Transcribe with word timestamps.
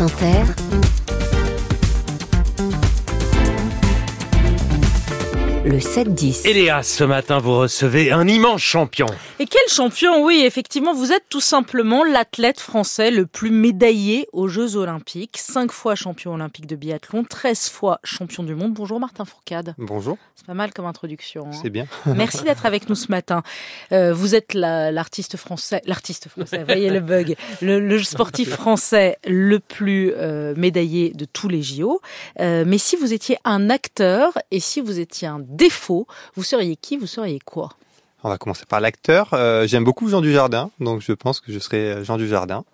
Inter, 0.00 0.44
le 5.64 5.78
7-10. 5.78 6.46
Eléa, 6.46 6.82
ce 6.82 7.04
matin, 7.04 7.38
vous 7.38 7.56
recevez 7.56 8.12
un 8.12 8.28
immense 8.28 8.60
champion. 8.60 9.06
Et 9.38 9.46
quel 9.46 9.66
champion 9.68 10.22
Oui, 10.22 10.42
effectivement, 10.44 10.92
vous 10.92 11.10
êtes 11.10 11.24
tout 11.30 11.40
simplement 11.40 12.04
l'athlète 12.04 12.60
français 12.60 13.10
le 13.10 13.24
plus 13.24 13.50
médaillé 13.50 14.28
aux 14.34 14.46
Jeux 14.46 14.76
Olympiques. 14.76 15.38
Cinq 15.38 15.72
fois 15.72 15.94
champion 15.94 16.34
olympique 16.34 16.66
de 16.66 16.76
biathlon, 16.76 17.24
13 17.24 17.70
fois 17.70 17.98
champion 18.04 18.42
du 18.42 18.54
monde. 18.54 18.74
Bonjour 18.74 19.00
Martin 19.00 19.24
Fourcade. 19.24 19.74
Bonjour. 19.78 20.18
C'est 20.34 20.44
pas 20.46 20.52
mal 20.52 20.70
comme 20.74 20.84
introduction. 20.84 21.46
hein. 21.46 21.56
C'est 21.62 21.70
bien. 21.70 21.86
Merci 22.06 22.42
d'être 22.44 22.66
avec 22.66 22.90
nous 22.90 22.94
ce 22.94 23.10
matin. 23.10 23.42
Euh, 23.92 24.12
vous 24.12 24.34
êtes 24.34 24.52
la- 24.52 24.92
l'artiste 24.92 25.38
français, 25.38 25.80
l'artiste 25.86 26.28
français, 26.28 26.62
voyez 26.64 26.90
le 26.90 27.00
bug, 27.00 27.36
le, 27.62 27.80
le 27.80 28.02
sportif 28.02 28.50
français 28.50 29.16
le 29.26 29.60
plus 29.60 30.12
euh, 30.14 30.52
médaillé 30.58 31.12
de 31.14 31.24
tous 31.24 31.48
les 31.48 31.62
JO. 31.62 32.02
Euh, 32.40 32.64
mais 32.66 32.76
si 32.76 32.96
vous 32.96 33.14
étiez 33.14 33.38
un 33.44 33.70
acteur 33.70 34.32
et 34.50 34.60
si 34.60 34.82
vous 34.82 35.00
étiez 35.00 35.26
un 35.26 35.40
défaut, 35.56 36.06
vous 36.34 36.42
seriez 36.42 36.76
qui 36.76 36.96
Vous 36.96 37.06
seriez 37.06 37.38
quoi? 37.40 37.70
On 38.22 38.28
va 38.30 38.38
commencer 38.38 38.64
par 38.66 38.80
l'acteur. 38.80 39.30
Euh, 39.34 39.66
J'aime 39.66 39.84
beaucoup 39.84 40.08
Jean 40.08 40.20
Dujardin, 40.22 40.70
donc 40.80 41.02
je 41.02 41.12
pense 41.12 41.40
que 41.40 41.52
je 41.52 41.58
serai 41.58 42.02
Jean 42.04 42.16
Dujardin. 42.16 42.64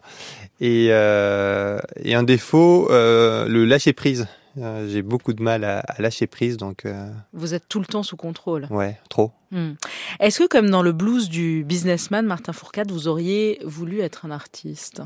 Et, 0.61 0.89
euh, 0.91 1.81
et 1.97 2.15
un 2.15 2.23
défaut, 2.23 2.89
euh, 2.91 3.47
le 3.49 3.65
lâcher 3.65 3.93
prise. 3.93 4.29
Euh, 4.59 4.89
J'ai 4.89 5.03
beaucoup 5.03 5.33
de 5.33 5.43
mal 5.43 5.65
à, 5.65 5.79
à 5.81 6.03
lâcher 6.03 6.27
prise, 6.27 6.57
donc 6.57 6.85
euh, 6.85 7.09
Vous 7.33 7.55
êtes 7.55 7.69
tout 7.69 7.81
le 7.81 7.87
temps 7.87 8.03
sous 8.03 8.17
contrôle. 8.17 8.67
ouais, 8.71 8.99
trop. 9.09 9.33
Hmm. 9.51 9.73
Est-ce 10.21 10.41
que, 10.41 10.47
comme 10.47 10.71
dans 10.71 10.83
le 10.83 10.93
blues 10.93 11.29
du 11.29 11.65
businessman 11.65 12.27
Martin 12.27 12.53
Fourcade, 12.53 12.91
vous 12.93 13.09
auriez 13.09 13.59
voulu 13.65 14.01
être 14.01 14.27
un 14.27 14.31
artiste? 14.31 15.03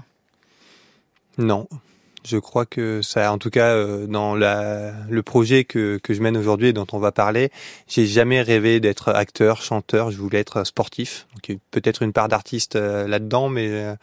Non. 1.38 1.66
Je 2.26 2.38
crois 2.38 2.64
que 2.64 3.02
ça, 3.02 3.30
en 3.30 3.38
tout 3.38 3.50
cas, 3.50 3.74
euh, 3.74 4.06
dans 4.06 4.34
la, 4.34 4.92
le 5.10 5.22
projet 5.22 5.64
que, 5.64 5.98
que 6.02 6.14
je 6.14 6.22
mène 6.22 6.38
aujourd'hui 6.38 6.68
et 6.68 6.72
dont 6.72 6.86
on 6.92 6.98
va 6.98 7.12
parler, 7.12 7.50
j'ai 7.86 8.06
jamais 8.06 8.40
rêvé 8.40 8.80
d'être 8.80 9.10
acteur, 9.10 9.60
chanteur. 9.60 10.10
Je 10.10 10.16
voulais 10.16 10.38
être 10.38 10.64
sportif. 10.64 11.26
Donc, 11.34 11.58
peut-être 11.70 12.02
une 12.02 12.14
part 12.14 12.28
d'artiste 12.28 12.76
euh, 12.76 13.06
là-dedans, 13.06 13.50
mais 13.50 13.68
euh, 13.68 13.94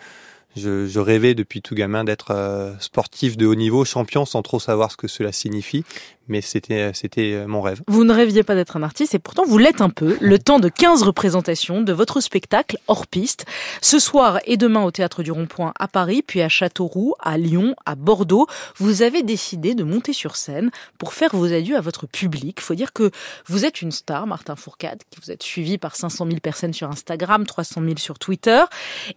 je, 0.55 0.99
rêvais 0.99 1.33
depuis 1.33 1.61
tout 1.61 1.75
gamin 1.75 2.03
d'être 2.03 2.31
euh, 2.31 2.73
sportif 2.79 3.37
de 3.37 3.45
haut 3.45 3.55
niveau, 3.55 3.85
champion, 3.85 4.25
sans 4.25 4.41
trop 4.41 4.59
savoir 4.59 4.91
ce 4.91 4.97
que 4.97 5.07
cela 5.07 5.31
signifie. 5.31 5.85
Mais 6.27 6.41
c'était, 6.41 6.91
c'était 6.93 7.33
euh, 7.33 7.47
mon 7.47 7.61
rêve. 7.61 7.81
Vous 7.87 8.03
ne 8.03 8.13
rêviez 8.13 8.43
pas 8.43 8.55
d'être 8.55 8.77
un 8.77 8.83
artiste 8.83 9.15
et 9.15 9.19
pourtant 9.19 9.43
vous 9.45 9.57
l'êtes 9.57 9.81
un 9.81 9.89
peu. 9.89 10.17
Le 10.21 10.39
temps 10.39 10.59
de 10.59 10.69
15 10.69 11.03
représentations 11.03 11.81
de 11.81 11.93
votre 11.93 12.21
spectacle 12.21 12.77
hors 12.87 13.07
piste. 13.07 13.45
Ce 13.81 13.99
soir 13.99 14.39
et 14.45 14.55
demain 14.55 14.83
au 14.83 14.91
Théâtre 14.91 15.23
du 15.23 15.31
Rond-Point 15.31 15.73
à 15.77 15.87
Paris, 15.87 16.23
puis 16.25 16.41
à 16.41 16.47
Châteauroux, 16.47 17.15
à 17.19 17.37
Lyon, 17.37 17.75
à 17.85 17.95
Bordeaux, 17.95 18.47
vous 18.77 19.01
avez 19.01 19.23
décidé 19.23 19.73
de 19.73 19.83
monter 19.83 20.13
sur 20.13 20.35
scène 20.35 20.69
pour 20.97 21.13
faire 21.13 21.35
vos 21.35 21.51
adieux 21.51 21.75
à 21.75 21.81
votre 21.81 22.07
public. 22.07 22.61
Faut 22.61 22.75
dire 22.75 22.93
que 22.93 23.11
vous 23.47 23.65
êtes 23.65 23.81
une 23.81 23.91
star, 23.91 24.27
Martin 24.27 24.55
Fourcade, 24.55 25.01
qui 25.09 25.19
vous 25.21 25.31
êtes 25.31 25.43
suivi 25.43 25.77
par 25.77 25.95
500 25.95 26.27
000 26.27 26.39
personnes 26.39 26.73
sur 26.73 26.89
Instagram, 26.89 27.45
300 27.45 27.81
000 27.81 27.97
sur 27.97 28.19
Twitter. 28.19 28.61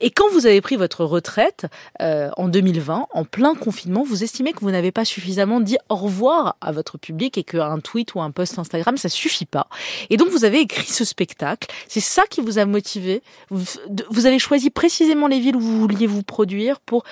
Et 0.01 0.11
quand 0.11 0.29
vous 0.33 0.47
avez 0.47 0.61
pris 0.61 0.77
votre 0.77 1.05
euh, 2.01 2.31
en 2.37 2.49
2020, 2.49 3.09
en 3.13 3.25
plein 3.25 3.55
confinement, 3.55 4.03
vous 4.03 4.23
estimez 4.23 4.53
que 4.53 4.61
vous 4.61 4.71
n'avez 4.71 4.93
pas 4.93 5.05
suffisamment 5.05 5.61
dit 5.61 5.77
au 5.89 5.97
revoir 5.97 6.57
à 6.61 6.73
votre 6.73 6.99
public 6.99 7.39
et 7.39 7.45
qu'un 7.45 7.79
tweet 7.81 8.15
ou 8.15 8.21
un 8.21 8.31
post 8.31 8.59
Instagram, 8.59 8.97
ça 8.97 9.09
suffit 9.09 9.47
pas. 9.47 9.69
Et 10.11 10.17
donc 10.17 10.29
vous 10.29 10.45
avez 10.45 10.61
écrit 10.61 10.87
ce 10.87 11.05
spectacle. 11.05 11.69
C'est 11.89 12.01
ça 12.01 12.25
qui 12.29 12.41
vous 12.41 12.59
a 12.59 12.67
motivé. 12.67 13.23
Vous, 13.51 14.27
avez 14.27 14.39
choisi 14.39 14.71
précisément 14.71 15.27
les 15.27 15.41
villes 15.41 15.57
où 15.57 15.61
vous 15.61 15.81
vouliez 15.81 16.07
vous 16.07 16.23
produire 16.23 16.81
pour 16.81 17.05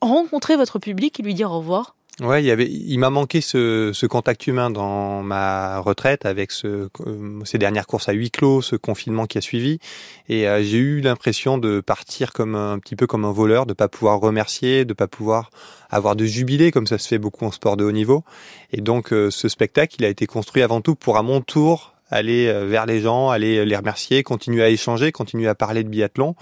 rencontrer 0.00 0.56
votre 0.56 0.78
public 0.78 1.18
et 1.20 1.22
lui 1.22 1.34
dire 1.34 1.50
au 1.50 1.58
revoir? 1.58 1.94
Ouais, 2.20 2.44
il 2.44 2.46
y 2.46 2.52
avait, 2.52 2.70
il 2.70 2.96
m'a 2.98 3.10
manqué 3.10 3.40
ce, 3.40 4.06
contact 4.06 4.46
humain 4.46 4.70
dans 4.70 5.24
ma 5.24 5.80
retraite 5.80 6.26
avec 6.26 6.52
ce, 6.52 6.88
euh, 7.04 7.40
ces 7.44 7.58
dernières 7.58 7.88
courses 7.88 8.08
à 8.08 8.12
huis 8.12 8.30
clos, 8.30 8.62
ce 8.62 8.76
confinement 8.76 9.26
qui 9.26 9.36
a 9.36 9.40
suivi, 9.40 9.80
et 10.28 10.46
euh, 10.46 10.62
j'ai 10.62 10.78
eu 10.78 11.00
l'impression 11.00 11.58
de 11.58 11.80
partir 11.80 12.32
comme 12.32 12.54
un, 12.54 12.78
petit 12.78 12.94
peu 12.94 13.08
comme 13.08 13.24
un 13.24 13.32
voleur, 13.32 13.66
de 13.66 13.72
pas 13.72 13.88
pouvoir 13.88 14.20
remercier, 14.20 14.84
de 14.84 14.92
pas 14.92 15.08
pouvoir 15.08 15.50
avoir 15.90 16.14
de 16.14 16.24
jubilé 16.24 16.70
comme 16.70 16.86
ça 16.86 16.98
se 16.98 17.08
fait 17.08 17.18
beaucoup 17.18 17.46
en 17.46 17.50
sport 17.50 17.76
de 17.76 17.82
haut 17.82 17.90
niveau. 17.90 18.22
Et 18.70 18.80
donc 18.80 19.12
euh, 19.12 19.32
ce 19.32 19.48
spectacle, 19.48 19.96
il 19.98 20.04
a 20.04 20.08
été 20.08 20.26
construit 20.26 20.62
avant 20.62 20.80
tout 20.80 20.94
pour 20.94 21.16
à 21.16 21.22
mon 21.24 21.40
tour 21.40 21.94
aller 22.10 22.52
vers 22.66 22.86
les 22.86 23.00
gens, 23.00 23.30
aller 23.30 23.64
les 23.64 23.76
remercier, 23.76 24.22
continuer 24.22 24.62
à 24.62 24.68
échanger, 24.68 25.10
continuer 25.10 25.48
à 25.48 25.56
parler 25.56 25.82
de 25.82 25.88
biathlon, 25.88 26.36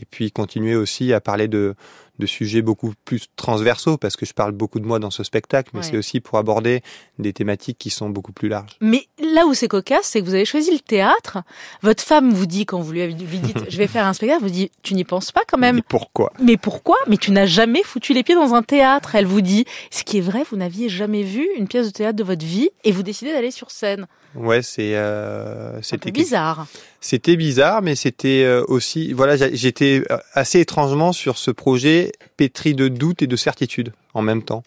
et 0.00 0.04
puis 0.10 0.30
continuer 0.30 0.74
aussi 0.76 1.12
à 1.12 1.20
parler 1.20 1.48
de 1.48 1.74
de 2.18 2.26
sujets 2.26 2.62
beaucoup 2.62 2.94
plus 3.04 3.26
transversaux 3.36 3.96
parce 3.96 4.16
que 4.16 4.26
je 4.26 4.32
parle 4.32 4.50
beaucoup 4.50 4.80
de 4.80 4.84
moi 4.84 4.98
dans 4.98 5.12
ce 5.12 5.22
spectacle, 5.22 5.70
mais 5.72 5.78
Ouais. 5.78 5.86
c'est 5.88 5.96
aussi 5.96 6.18
pour 6.18 6.36
aborder 6.38 6.82
des 7.20 7.32
thématiques 7.32 7.78
qui 7.78 7.90
sont 7.90 8.10
beaucoup 8.10 8.32
plus 8.32 8.48
larges. 8.48 8.72
Mais 8.80 9.06
là 9.22 9.46
où 9.46 9.54
c'est 9.54 9.68
cocasse, 9.68 10.06
c'est 10.06 10.20
que 10.20 10.24
vous 10.26 10.34
avez 10.34 10.44
choisi 10.44 10.72
le 10.72 10.80
théâtre. 10.80 11.38
Votre 11.82 12.02
femme 12.02 12.32
vous 12.32 12.46
dit, 12.46 12.66
quand 12.66 12.80
vous 12.80 12.90
lui, 12.90 13.14
dites 13.14 13.58
je 13.70 13.78
vais 13.78 13.86
faire 13.86 14.04
un 14.04 14.14
spectacle, 14.14 14.42
vous 14.42 14.50
dit 14.50 14.72
tu 14.82 14.94
n'y 14.94 15.04
penses 15.04 15.30
pas 15.30 15.42
quand 15.46 15.58
même. 15.58 15.76
Mais 15.76 15.82
pourquoi? 15.88 16.32
Mais 16.42 16.56
pourquoi? 16.56 16.96
Mais 17.06 17.18
tu 17.18 17.30
n'as 17.30 17.46
jamais 17.46 17.84
foutu 17.84 18.14
les 18.14 18.24
pieds 18.24 18.34
dans 18.34 18.52
un 18.52 18.62
théâtre. 18.64 19.14
Elle 19.14 19.26
vous 19.26 19.40
dit, 19.40 19.64
ce 19.92 20.02
qui 20.02 20.18
est 20.18 20.22
vrai, 20.22 20.42
vous 20.50 20.56
n'aviez 20.56 20.88
jamais 20.88 21.22
vu 21.22 21.46
une 21.56 21.68
pièce 21.68 21.86
de 21.86 21.92
théâtre 21.92 22.16
de 22.16 22.24
votre 22.24 22.44
vie 22.44 22.70
et 22.82 22.90
vous 22.90 23.04
décidez 23.04 23.30
d'aller 23.32 23.52
sur 23.52 23.70
scène. 23.70 24.08
Ouais, 24.34 24.62
c'est 24.62 24.96
euh, 24.96 25.80
c'était 25.82 26.10
bizarre. 26.10 26.66
C'était 27.00 27.36
bizarre, 27.36 27.80
mais 27.80 27.94
c'était 27.94 28.42
euh, 28.42 28.64
aussi 28.66 29.12
voilà, 29.12 29.36
j'étais 29.52 30.02
euh, 30.10 30.18
assez 30.32 30.60
étrangement 30.60 31.12
sur 31.12 31.38
ce 31.38 31.52
projet 31.52 32.10
pétri 32.36 32.74
de 32.74 32.88
doutes 32.88 33.22
et 33.22 33.28
de 33.28 33.36
certitudes 33.36 33.92
en 34.14 34.22
même 34.22 34.42
temps. 34.42 34.64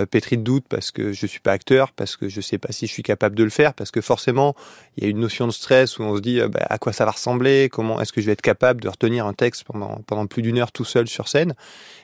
Euh, 0.00 0.06
pétri 0.06 0.38
de 0.38 0.42
doutes 0.42 0.64
parce 0.68 0.90
que 0.90 1.12
je 1.12 1.26
suis 1.26 1.38
pas 1.38 1.52
acteur, 1.52 1.92
parce 1.92 2.16
que 2.16 2.30
je 2.30 2.40
sais 2.40 2.56
pas 2.56 2.72
si 2.72 2.86
je 2.86 2.92
suis 2.92 3.02
capable 3.02 3.36
de 3.36 3.44
le 3.44 3.50
faire, 3.50 3.74
parce 3.74 3.90
que 3.90 4.00
forcément 4.00 4.56
il 4.96 5.04
y 5.04 5.06
a 5.06 5.10
une 5.10 5.20
notion 5.20 5.46
de 5.46 5.52
stress 5.52 5.98
où 5.98 6.02
on 6.02 6.16
se 6.16 6.22
dit 6.22 6.40
bah, 6.48 6.66
à 6.70 6.78
quoi 6.78 6.94
ça 6.94 7.04
va 7.04 7.10
ressembler, 7.10 7.68
comment 7.70 8.00
est-ce 8.00 8.12
que 8.12 8.22
je 8.22 8.26
vais 8.26 8.32
être 8.32 8.42
capable 8.42 8.80
de 8.80 8.88
retenir 8.88 9.26
un 9.26 9.34
texte 9.34 9.64
pendant 9.64 10.00
pendant 10.06 10.26
plus 10.26 10.40
d'une 10.40 10.58
heure 10.58 10.72
tout 10.72 10.86
seul 10.86 11.06
sur 11.08 11.28
scène, 11.28 11.54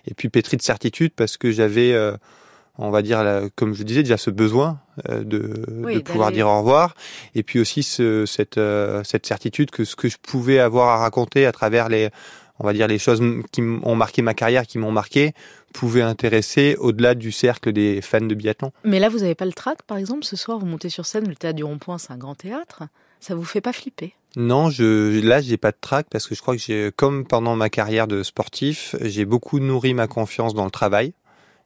et 0.06 0.12
puis 0.12 0.28
pétri 0.28 0.58
de 0.58 0.62
certitude 0.62 1.12
parce 1.16 1.38
que 1.38 1.50
j'avais 1.50 1.96
on 2.78 2.90
va 2.90 3.02
dire, 3.02 3.22
la- 3.22 3.42
comme 3.54 3.74
je 3.74 3.82
disais, 3.82 4.02
déjà 4.02 4.16
ce 4.16 4.30
besoin 4.30 4.80
euh, 5.08 5.22
de, 5.24 5.64
Oui, 5.84 5.94
de 5.96 6.00
pouvoir 6.00 6.32
dire 6.32 6.48
au 6.48 6.58
revoir, 6.58 6.94
et 7.34 7.42
puis 7.42 7.60
aussi 7.60 7.82
ce, 7.82 8.26
cette, 8.26 8.58
euh, 8.58 9.02
cette 9.04 9.26
certitude 9.26 9.70
que 9.70 9.84
ce 9.84 9.96
que 9.96 10.08
je 10.08 10.16
pouvais 10.20 10.58
avoir 10.58 10.88
à 10.88 10.96
raconter 10.98 11.46
à 11.46 11.52
travers 11.52 11.88
les, 11.88 12.10
on 12.58 12.64
va 12.64 12.72
dire, 12.72 12.86
les 12.88 12.98
choses 12.98 13.20
qui 13.52 13.60
ont 13.60 13.94
marqué 13.94 14.22
ma 14.22 14.34
carrière, 14.34 14.66
qui 14.66 14.78
m'ont 14.78 14.92
marqué, 14.92 15.32
pouvait 15.74 16.02
intéresser 16.02 16.76
au-delà 16.78 17.14
du 17.14 17.32
cercle 17.32 17.72
des 17.72 18.00
fans 18.02 18.20
de 18.20 18.34
biathlon. 18.34 18.72
Mais 18.84 18.98
là, 19.00 19.08
vous 19.08 19.18
n'avez 19.20 19.34
pas 19.34 19.46
le 19.46 19.52
trac, 19.52 19.82
par 19.82 19.96
exemple, 19.96 20.24
ce 20.24 20.36
soir, 20.36 20.58
vous 20.58 20.66
montez 20.66 20.88
sur 20.90 21.06
scène, 21.06 21.28
le 21.28 21.34
théâtre 21.36 21.56
du 21.56 21.64
Rond-Point, 21.64 21.98
c'est 21.98 22.12
un 22.12 22.18
grand 22.18 22.34
théâtre. 22.34 22.82
Ça 23.20 23.34
vous 23.34 23.44
fait 23.44 23.60
pas 23.60 23.72
flipper? 23.72 24.14
Non, 24.36 24.70
je, 24.70 25.20
là, 25.26 25.40
j'ai 25.40 25.56
pas 25.58 25.70
de 25.72 25.76
trac 25.80 26.06
parce 26.10 26.26
que 26.26 26.34
je 26.34 26.40
crois 26.40 26.56
que 26.56 26.62
j'ai, 26.62 26.90
comme 26.96 27.26
pendant 27.26 27.54
ma 27.54 27.68
carrière 27.68 28.06
de 28.06 28.22
sportif, 28.22 28.96
j'ai 29.00 29.24
beaucoup 29.26 29.60
nourri 29.60 29.92
ma 29.94 30.06
confiance 30.06 30.54
dans 30.54 30.64
le 30.64 30.70
travail 30.70 31.12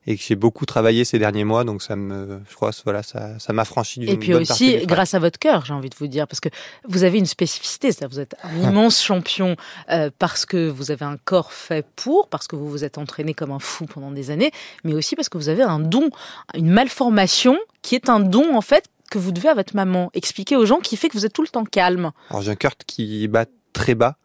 et 0.06 0.16
que 0.16 0.22
j'ai 0.22 0.36
beaucoup 0.36 0.66
travaillé 0.66 1.04
ces 1.04 1.18
derniers 1.18 1.44
mois, 1.44 1.64
donc 1.64 1.82
ça 1.82 1.96
me, 1.96 2.40
je 2.48 2.54
crois, 2.54 2.70
voilà, 2.84 3.02
ça, 3.02 3.38
ça 3.38 3.52
m'a 3.52 3.64
franchi 3.64 4.00
d'une 4.00 4.08
Et 4.08 4.16
puis 4.16 4.32
bonne 4.32 4.42
aussi, 4.42 4.78
grâce 4.86 5.14
à 5.14 5.18
votre 5.18 5.38
cœur, 5.38 5.64
j'ai 5.64 5.74
envie 5.74 5.90
de 5.90 5.96
vous 5.96 6.06
dire, 6.06 6.28
parce 6.28 6.40
que 6.40 6.48
vous 6.88 7.02
avez 7.02 7.18
une 7.18 7.26
spécificité, 7.26 7.90
c'est-à-dire 7.90 8.14
vous 8.14 8.20
êtes 8.20 8.36
un 8.44 8.56
immense 8.70 9.02
champion 9.02 9.56
euh, 9.90 10.10
parce 10.18 10.46
que 10.46 10.68
vous 10.68 10.90
avez 10.90 11.04
un 11.04 11.16
corps 11.24 11.52
fait 11.52 11.84
pour, 11.96 12.28
parce 12.28 12.46
que 12.46 12.54
vous 12.54 12.68
vous 12.68 12.84
êtes 12.84 12.98
entraîné 12.98 13.34
comme 13.34 13.50
un 13.50 13.58
fou 13.58 13.86
pendant 13.86 14.12
des 14.12 14.30
années, 14.30 14.52
mais 14.84 14.94
aussi 14.94 15.16
parce 15.16 15.28
que 15.28 15.38
vous 15.38 15.48
avez 15.48 15.62
un 15.62 15.80
don, 15.80 16.10
une 16.54 16.70
malformation 16.70 17.58
qui 17.82 17.94
est 17.94 18.08
un 18.08 18.20
don 18.20 18.56
en 18.56 18.60
fait 18.60 18.84
que 19.10 19.18
vous 19.18 19.32
devez 19.32 19.48
à 19.48 19.54
votre 19.54 19.74
maman. 19.74 20.10
Expliquez 20.14 20.56
aux 20.56 20.66
gens 20.66 20.78
qui 20.78 20.96
fait 20.96 21.08
que 21.08 21.14
vous 21.14 21.26
êtes 21.26 21.32
tout 21.32 21.42
le 21.42 21.48
temps 21.48 21.64
calme. 21.64 22.12
Alors 22.30 22.42
j'ai 22.42 22.50
un 22.50 22.56
cœur 22.56 22.72
qui 22.86 23.26
bat 23.28 23.46
très 23.72 23.94
bas. 23.94 24.16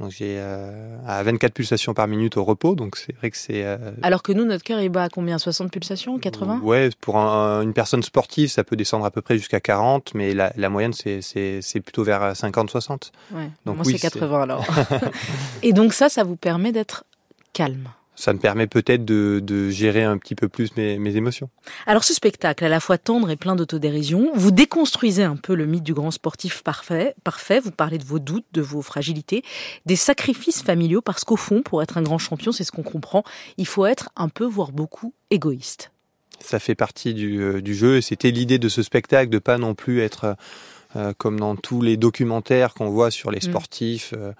Donc 0.00 0.10
j'ai 0.10 0.36
euh, 0.38 0.96
à 1.06 1.22
24 1.22 1.52
pulsations 1.54 1.94
par 1.94 2.08
minute 2.08 2.36
au 2.36 2.42
repos, 2.44 2.74
donc 2.74 2.96
c'est 2.96 3.14
vrai 3.16 3.30
que 3.30 3.36
c'est 3.36 3.64
euh, 3.64 3.76
Alors 4.02 4.22
que 4.24 4.32
nous, 4.32 4.44
notre 4.44 4.64
cœur, 4.64 4.80
il 4.80 4.88
bat 4.88 5.04
à 5.04 5.08
combien? 5.08 5.38
60 5.38 5.70
pulsations? 5.70 6.18
80 6.18 6.60
Ouais, 6.64 6.90
pour 7.00 7.16
un- 7.16 7.62
une 7.62 7.72
personne 7.72 8.02
sportive, 8.02 8.50
ça 8.50 8.64
peut 8.64 8.74
descendre 8.74 9.04
à 9.04 9.10
peu 9.12 9.22
près 9.22 9.38
jusqu'à 9.38 9.60
40, 9.60 10.12
mais 10.14 10.34
la, 10.34 10.52
la 10.56 10.68
moyenne 10.68 10.92
c'est 10.92 11.80
plutôt 11.80 12.02
vers 12.02 12.32
50-60. 12.32 13.12
Ouais. 13.32 13.50
Donc 13.66 13.76
Moi, 13.76 13.84
oui, 13.86 13.92
c'est- 13.98 14.10
80 14.10 14.42
alors. 14.42 14.66
Et 15.62 15.72
donc 15.72 15.92
ça, 15.92 16.08
ça 16.08 16.24
vous 16.24 16.36
permet 16.36 16.72
d'être 16.72 17.04
calme? 17.52 17.88
Ça 18.16 18.32
me 18.32 18.38
permet 18.38 18.66
peut-être 18.66 19.04
de, 19.04 19.40
de 19.42 19.70
gérer 19.70 20.04
un 20.04 20.18
petit 20.18 20.34
peu 20.34 20.48
plus 20.48 20.76
mes, 20.76 20.98
mes 20.98 21.16
émotions. 21.16 21.50
Alors 21.86 22.04
ce 22.04 22.14
spectacle, 22.14 22.64
à 22.64 22.68
la 22.68 22.80
fois 22.80 22.96
tendre 22.96 23.30
et 23.30 23.36
plein 23.36 23.56
d'autodérision, 23.56 24.30
vous 24.34 24.50
déconstruisez 24.50 25.24
un 25.24 25.36
peu 25.36 25.54
le 25.54 25.66
mythe 25.66 25.82
du 25.82 25.94
grand 25.94 26.10
sportif 26.10 26.62
parfait. 26.62 27.14
Parfait, 27.24 27.60
vous 27.60 27.72
parlez 27.72 27.98
de 27.98 28.04
vos 28.04 28.20
doutes, 28.20 28.46
de 28.52 28.62
vos 28.62 28.82
fragilités, 28.82 29.42
des 29.84 29.96
sacrifices 29.96 30.62
familiaux, 30.62 31.00
parce 31.00 31.24
qu'au 31.24 31.36
fond, 31.36 31.62
pour 31.62 31.82
être 31.82 31.98
un 31.98 32.02
grand 32.02 32.18
champion, 32.18 32.52
c'est 32.52 32.64
ce 32.64 32.72
qu'on 32.72 32.82
comprend, 32.82 33.24
il 33.58 33.66
faut 33.66 33.86
être 33.86 34.10
un 34.16 34.28
peu, 34.28 34.44
voire 34.44 34.72
beaucoup, 34.72 35.12
égoïste. 35.30 35.90
Ça 36.40 36.58
fait 36.58 36.74
partie 36.74 37.14
du, 37.14 37.40
euh, 37.40 37.60
du 37.62 37.74
jeu 37.74 37.96
et 37.96 38.02
c'était 38.02 38.30
l'idée 38.30 38.58
de 38.58 38.68
ce 38.68 38.82
spectacle 38.82 39.30
de 39.30 39.38
pas 39.38 39.58
non 39.58 39.74
plus 39.74 40.00
être 40.00 40.36
comme 41.18 41.40
dans 41.40 41.56
tous 41.56 41.82
les 41.82 41.96
documentaires 41.96 42.74
qu'on 42.74 42.90
voit 42.90 43.10
sur 43.10 43.30
les 43.30 43.38
Mm. 43.38 43.50
sportifs. 43.50 44.14
euh, 44.16 44.32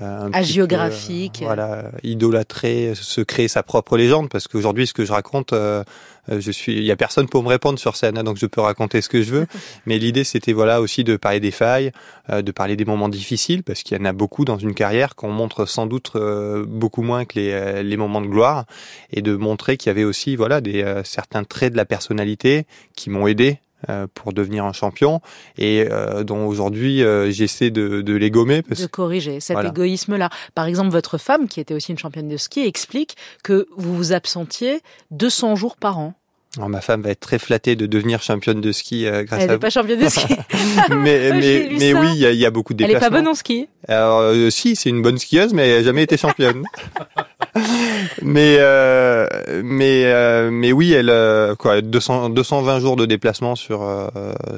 un 0.00 0.30
petit 0.32 0.40
peu, 0.40 0.44
géographique. 0.44 1.38
voilà, 1.42 1.92
idolâtrer, 2.02 2.92
se 2.96 3.20
créer 3.20 3.46
sa 3.48 3.62
propre 3.62 3.96
légende, 3.96 4.28
parce 4.28 4.48
qu'aujourd'hui, 4.48 4.86
ce 4.86 4.92
que 4.92 5.04
je 5.04 5.12
raconte, 5.12 5.52
euh, 5.52 5.84
euh, 6.28 6.40
je 6.40 6.50
suis, 6.50 6.72
il 6.76 6.82
y 6.82 6.90
a 6.90 6.96
personne 6.96 7.28
pour 7.28 7.42
me 7.44 7.48
répondre 7.48 7.78
sur 7.78 7.94
scène, 7.94 8.18
hein, 8.18 8.24
donc 8.24 8.36
je 8.36 8.46
peux 8.46 8.60
raconter 8.60 9.00
ce 9.00 9.08
que 9.08 9.22
je 9.22 9.30
veux. 9.32 9.46
Mais 9.86 9.98
l'idée, 9.98 10.24
c'était 10.24 10.52
voilà 10.52 10.80
aussi 10.80 11.04
de 11.04 11.16
parler 11.16 11.38
des 11.38 11.52
failles, 11.52 11.92
euh, 12.30 12.42
de 12.42 12.50
parler 12.50 12.74
des 12.74 12.84
moments 12.84 13.08
difficiles, 13.08 13.62
parce 13.62 13.84
qu'il 13.84 13.96
y 13.96 14.00
en 14.00 14.04
a 14.04 14.12
beaucoup 14.12 14.44
dans 14.44 14.58
une 14.58 14.74
carrière 14.74 15.14
qu'on 15.14 15.30
montre 15.30 15.66
sans 15.66 15.86
doute 15.86 16.10
euh, 16.16 16.64
beaucoup 16.66 17.02
moins 17.02 17.24
que 17.24 17.38
les, 17.38 17.52
euh, 17.52 17.82
les 17.84 17.96
moments 17.96 18.20
de 18.20 18.26
gloire, 18.26 18.64
et 19.12 19.22
de 19.22 19.36
montrer 19.36 19.76
qu'il 19.76 19.90
y 19.90 19.90
avait 19.90 20.04
aussi 20.04 20.34
voilà 20.34 20.60
des 20.60 20.82
euh, 20.82 21.04
certains 21.04 21.44
traits 21.44 21.72
de 21.72 21.76
la 21.76 21.84
personnalité 21.84 22.66
qui 22.96 23.08
m'ont 23.10 23.28
aidé 23.28 23.58
euh, 23.60 23.65
pour 24.14 24.32
devenir 24.32 24.64
un 24.64 24.72
champion 24.72 25.20
et 25.58 25.86
euh, 25.90 26.24
dont 26.24 26.46
aujourd'hui 26.46 27.02
euh, 27.04 27.30
j'essaie 27.30 27.70
de, 27.70 28.00
de 28.02 28.14
les 28.14 28.30
gommer 28.30 28.62
parce 28.62 28.80
de 28.80 28.86
corriger 28.86 29.38
cet 29.40 29.54
Voilà. 29.54 29.68
égoïsme-là. 29.68 30.30
Par 30.54 30.66
exemple, 30.66 30.90
votre 30.90 31.18
femme, 31.18 31.46
qui 31.46 31.60
était 31.60 31.74
aussi 31.74 31.92
une 31.92 31.98
championne 31.98 32.28
de 32.28 32.36
ski, 32.36 32.60
explique 32.66 33.16
que 33.44 33.66
vous 33.76 33.94
vous 33.94 34.12
absentiez 34.12 34.80
200 35.10 35.56
jours 35.56 35.76
par 35.76 35.98
an. 35.98 36.14
Alors, 36.56 36.70
ma 36.70 36.80
femme 36.80 37.02
va 37.02 37.10
être 37.10 37.20
très 37.20 37.38
flattée 37.38 37.76
de 37.76 37.84
devenir 37.84 38.22
championne 38.22 38.62
de 38.62 38.72
ski 38.72 39.04
euh, 39.06 39.24
grâce 39.24 39.40
Elle 39.42 39.44
à 39.44 39.46
n'est 39.48 39.54
vous. 39.56 39.60
pas 39.60 39.68
championne 39.68 40.00
de 40.00 40.08
ski. 40.08 40.24
mais 40.90 41.30
oui, 41.92 42.08
il 42.14 42.18
y 42.18 42.24
a, 42.26 42.30
il 42.32 42.38
y 42.38 42.46
a 42.46 42.50
beaucoup 42.50 42.72
de 42.72 42.82
Elle 42.82 42.88
n'est 42.88 42.94
pas 42.94 43.00
déplacements. 43.10 43.18
bonne 43.24 43.28
en 43.28 43.34
ski. 43.34 43.68
Alors 43.88 44.20
euh, 44.20 44.48
si, 44.48 44.74
c'est 44.74 44.88
une 44.88 45.02
bonne 45.02 45.18
skieuse, 45.18 45.52
mais 45.52 45.68
elle 45.68 45.78
n'a 45.80 45.84
jamais 45.84 46.02
été 46.04 46.16
championne. 46.16 46.62
mais 48.22 48.56
euh, 48.58 49.26
mais 49.64 50.04
euh, 50.06 50.50
mais 50.50 50.72
oui, 50.72 50.92
elle 50.92 51.10
euh, 51.10 51.54
quoi 51.54 51.80
200 51.80 52.30
220 52.30 52.80
jours 52.80 52.96
de 52.96 53.06
déplacement 53.06 53.56
sur 53.56 53.82
euh, 53.82 54.08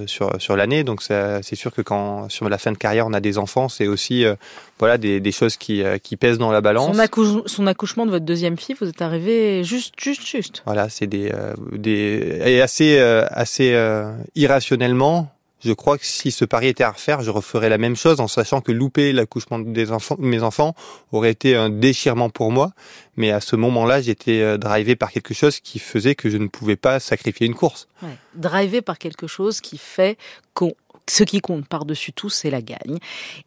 sur 0.06 0.32
sur 0.40 0.56
l'année, 0.56 0.84
donc 0.84 1.02
c'est 1.02 1.54
sûr 1.54 1.72
que 1.72 1.82
quand 1.82 2.28
sur 2.28 2.48
la 2.48 2.58
fin 2.58 2.72
de 2.72 2.78
carrière 2.78 3.06
on 3.06 3.12
a 3.12 3.20
des 3.20 3.38
enfants, 3.38 3.68
c'est 3.68 3.86
aussi 3.86 4.24
euh, 4.24 4.34
voilà 4.78 4.98
des, 4.98 5.20
des 5.20 5.32
choses 5.32 5.56
qui 5.56 5.82
euh, 5.82 5.98
qui 5.98 6.16
pèsent 6.16 6.38
dans 6.38 6.52
la 6.52 6.60
balance. 6.60 6.94
Son, 6.96 7.02
accouche- 7.02 7.42
son 7.46 7.66
accouchement 7.66 8.06
de 8.06 8.10
votre 8.10 8.24
deuxième 8.24 8.56
fille, 8.56 8.76
vous 8.80 8.88
êtes 8.88 9.02
arrivé 9.02 9.64
juste, 9.64 9.94
juste, 10.00 10.26
juste. 10.26 10.62
Voilà, 10.66 10.88
c'est 10.88 11.06
des 11.06 11.30
euh, 11.32 11.54
des 11.72 12.40
et 12.44 12.60
assez 12.62 12.98
euh, 12.98 13.24
assez 13.30 13.72
euh, 13.74 14.12
irrationnellement. 14.36 15.30
Je 15.60 15.72
crois 15.72 15.98
que 15.98 16.06
si 16.06 16.30
ce 16.30 16.44
pari 16.44 16.68
était 16.68 16.84
à 16.84 16.92
refaire, 16.92 17.22
je 17.22 17.30
referais 17.30 17.68
la 17.68 17.78
même 17.78 17.96
chose 17.96 18.20
en 18.20 18.28
sachant 18.28 18.60
que 18.60 18.72
louper 18.72 19.12
l'accouchement 19.12 19.58
des 19.58 19.90
enfants, 19.90 20.16
de 20.16 20.24
mes 20.24 20.42
enfants 20.42 20.74
aurait 21.12 21.30
été 21.30 21.56
un 21.56 21.68
déchirement 21.68 22.30
pour 22.30 22.52
moi. 22.52 22.72
Mais 23.16 23.32
à 23.32 23.40
ce 23.40 23.56
moment-là, 23.56 24.00
j'étais 24.00 24.40
euh, 24.40 24.56
drivé 24.56 24.94
par 24.94 25.10
quelque 25.10 25.34
chose 25.34 25.58
qui 25.58 25.78
faisait 25.80 26.14
que 26.14 26.30
je 26.30 26.36
ne 26.36 26.46
pouvais 26.46 26.76
pas 26.76 27.00
sacrifier 27.00 27.46
une 27.46 27.54
course. 27.54 27.88
Ouais. 28.02 28.16
Drivé 28.34 28.82
par 28.82 28.98
quelque 28.98 29.26
chose 29.26 29.60
qui 29.60 29.78
fait 29.78 30.16
qu'on 30.54 30.74
ce 31.10 31.24
qui 31.24 31.40
compte 31.40 31.66
par-dessus 31.66 32.12
tout, 32.12 32.30
c'est 32.30 32.50
la 32.50 32.62
gagne. 32.62 32.98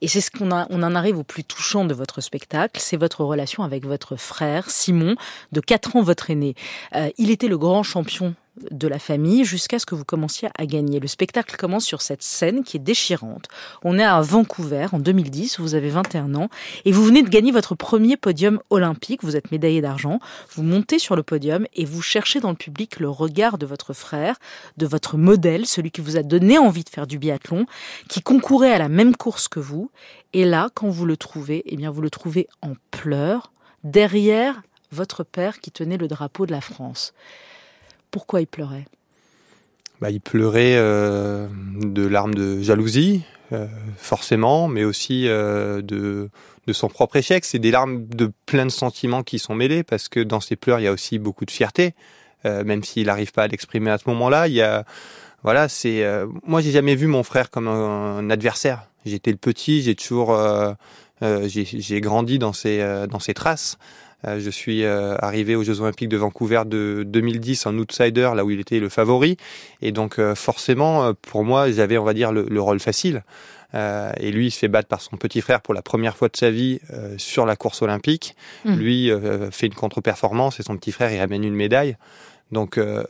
Et 0.02 0.08
c'est 0.08 0.22
ce 0.22 0.32
qu'on 0.32 0.52
a, 0.52 0.68
on 0.70 0.84
en 0.84 0.96
arrive 0.96 1.18
au 1.18 1.24
plus 1.24 1.44
touchant 1.44 1.86
de 1.86 1.94
votre 1.94 2.22
spectacle, 2.22 2.80
c'est 2.82 2.98
votre 2.98 3.24
relation 3.24 3.64
avec 3.64 3.86
votre 3.86 4.16
frère, 4.16 4.70
Simon, 4.70 5.16
de 5.52 5.62
4 5.62 5.96
ans 5.96 6.02
votre 6.02 6.30
aîné. 6.30 6.56
Euh, 6.96 7.10
il 7.18 7.30
était 7.30 7.48
le 7.48 7.58
grand 7.58 7.84
champion 7.84 8.34
de 8.70 8.88
la 8.88 9.00
famille 9.00 9.46
jusqu'à 9.46 9.80
ce 9.80 9.86
que 9.86 9.96
vous 9.96 10.04
commenciez 10.04 10.50
à 10.58 10.66
gagner. 10.66 11.00
Le 11.00 11.08
spectacle 11.08 11.56
commence 11.56 11.86
sur 11.86 12.02
cette 12.02 12.22
scène 12.22 12.64
qui 12.64 12.78
est 12.78 12.82
déchirante. 12.82 13.48
On 13.84 13.98
est 13.98 14.04
à 14.04 14.20
Vancouver 14.22 14.88
en 14.92 15.00
2010, 15.00 15.60
vous 15.60 15.76
avez 15.76 15.90
21 15.90 16.36
ans 16.36 16.50
et 16.84 16.92
vous 16.92 17.04
venez 17.04 17.24
de 17.24 17.30
gagner 17.30 17.52
votre 17.52 17.76
premier 17.76 18.18
podium 18.18 18.60
olympique, 18.70 19.24
vous 19.24 19.36
êtes 19.36 19.52
médaillé 19.52 19.82
d'argent, 19.82 20.20
vous 20.54 20.64
montez 20.64 21.00
sur 21.00 21.16
le 21.16 21.24
podium 21.24 21.66
et 21.74 21.86
vous 21.86 22.02
cherchez 22.02 22.40
dans 22.40 22.50
le 22.50 22.56
public 22.56 23.00
le 23.00 23.10
regard 23.10 23.58
de 23.58 23.66
votre 23.66 23.94
frère, 23.94 24.38
de 24.78 24.86
votre 24.86 25.18
modèle, 25.18 25.66
celui 25.66 25.92
qui 25.92 26.02
vous 26.02 26.18
a 26.18 26.24
donné 26.24 26.58
envie 26.58 26.84
de 26.84 26.90
faire 26.90 27.08
du 27.08 27.20
biathlon, 27.20 27.66
qui 28.10 28.22
concourait 28.22 28.74
à 28.74 28.80
la 28.80 28.90
même 28.90 29.16
course 29.16 29.48
que 29.48 29.60
vous. 29.60 29.92
Et 30.34 30.46
là, 30.46 30.70
quand 30.74 30.90
vous 30.90 31.06
le 31.06 31.18
trouvez, 31.18 31.64
eh 31.66 31.76
bien, 31.78 31.90
vous 31.90 32.02
le 32.02 32.10
trouvez 32.10 32.48
en 32.62 32.74
pleurs, 32.92 33.52
derrière 33.84 34.62
votre 34.92 35.24
père 35.24 35.60
qui 35.60 35.72
tenait 35.72 35.98
le 35.98 36.08
drapeau 36.08 36.46
de 36.46 36.52
la 36.52 36.62
France. 36.62 37.14
Pourquoi 38.12 38.42
il 38.42 38.48
pleurait? 38.48 38.86
Bah, 40.02 40.10
il 40.10 40.20
pleurait 40.20 40.76
euh, 40.78 41.48
de 41.76 42.06
larmes 42.06 42.34
de 42.34 42.60
jalousie, 42.62 43.22
euh, 43.54 43.68
forcément, 43.98 44.68
mais 44.68 44.84
aussi 44.84 45.28
euh, 45.28 45.82
de 45.82 46.30
de 46.68 46.74
son 46.74 46.90
propre 46.90 47.16
échec. 47.16 47.46
C'est 47.46 47.60
des 47.60 47.72
larmes 47.72 48.06
de 48.08 48.32
plein 48.46 48.66
de 48.66 48.72
sentiments 48.72 49.24
qui 49.24 49.40
sont 49.40 49.56
mêlés 49.56 49.84
parce 49.84 50.10
que 50.10 50.20
dans 50.20 50.40
ses 50.40 50.56
pleurs, 50.56 50.80
il 50.80 50.84
y 50.84 50.88
a 50.88 50.92
aussi 50.92 51.18
beaucoup 51.18 51.46
de 51.46 51.52
fierté, 51.52 51.96
même 52.44 52.84
s'il 52.84 53.08
n'arrive 53.08 53.32
pas 53.32 53.44
à 53.44 53.48
l'exprimer 53.48 53.90
à 53.90 53.98
ce 53.98 54.04
moment-là. 54.10 54.48
Il 54.48 54.54
y 54.54 54.62
a 54.62 54.86
voilà, 55.42 55.68
c'est 55.68 56.06
moi 56.46 56.62
j'ai 56.62 56.70
jamais 56.70 56.94
vu 56.94 57.08
mon 57.08 57.24
frère 57.24 57.50
comme 57.50 57.68
un, 57.68 58.18
un 58.18 58.30
adversaire. 58.30 58.84
J'étais 59.08 59.32
le 59.32 59.38
petit, 59.38 59.82
j'ai 59.82 59.96
toujours 59.96 60.38
j'ai 61.22 62.02
grandi 62.02 62.38
dans 62.38 62.54
ses 62.54 63.08
dans 63.10 63.20
ses 63.20 63.34
traces. 63.34 63.80
Euh, 64.28 64.40
je 64.40 64.50
suis 64.50 64.84
euh, 64.84 65.16
arrivé 65.20 65.56
aux 65.56 65.64
Jeux 65.64 65.82
Olympiques 65.82 66.10
de 66.10 66.18
Vancouver 66.18 66.64
de 66.66 67.04
2010 67.06 67.66
en 67.66 67.78
outsider, 67.78 68.32
là 68.36 68.46
où 68.46 68.52
il 68.52 68.60
était 68.60 68.80
le 68.80 68.90
favori, 68.90 69.38
et 69.82 69.92
donc 69.92 70.20
euh, 70.20 70.36
forcément 70.36 71.14
pour 71.22 71.44
moi 71.44 71.72
j'avais 71.72 71.98
on 71.98 72.04
va 72.04 72.14
dire 72.14 72.32
le, 72.32 72.46
le 72.50 72.62
rôle 72.62 72.80
facile. 72.80 73.24
Euh, 73.74 74.12
et 74.18 74.32
lui, 74.32 74.48
il 74.48 74.52
se 74.52 74.60
fait 74.60 74.68
battre 74.68 74.88
par 74.88 75.02
son 75.02 75.18
petit 75.18 75.42
frère 75.42 75.62
pour 75.62 75.74
la 75.74 75.82
première 75.82 76.18
fois 76.18 76.28
de 76.28 76.36
sa 76.36 76.52
vie 76.52 76.80
euh, 76.94 77.16
sur 77.18 77.46
la 77.46 77.56
course 77.56 77.82
olympique. 77.82 78.36
Mm. 78.66 78.76
Lui 78.76 79.12
euh, 79.12 79.52
fait 79.52 79.68
une 79.68 79.74
contre-performance 79.74 80.60
et 80.60 80.64
son 80.64 80.78
petit 80.78 80.92
frère 80.92 81.12
il 81.12 81.20
amène 81.20 81.44
une 81.44 81.56
médaille. 81.56 81.98
Donc 82.52 82.78
euh, 82.78 83.04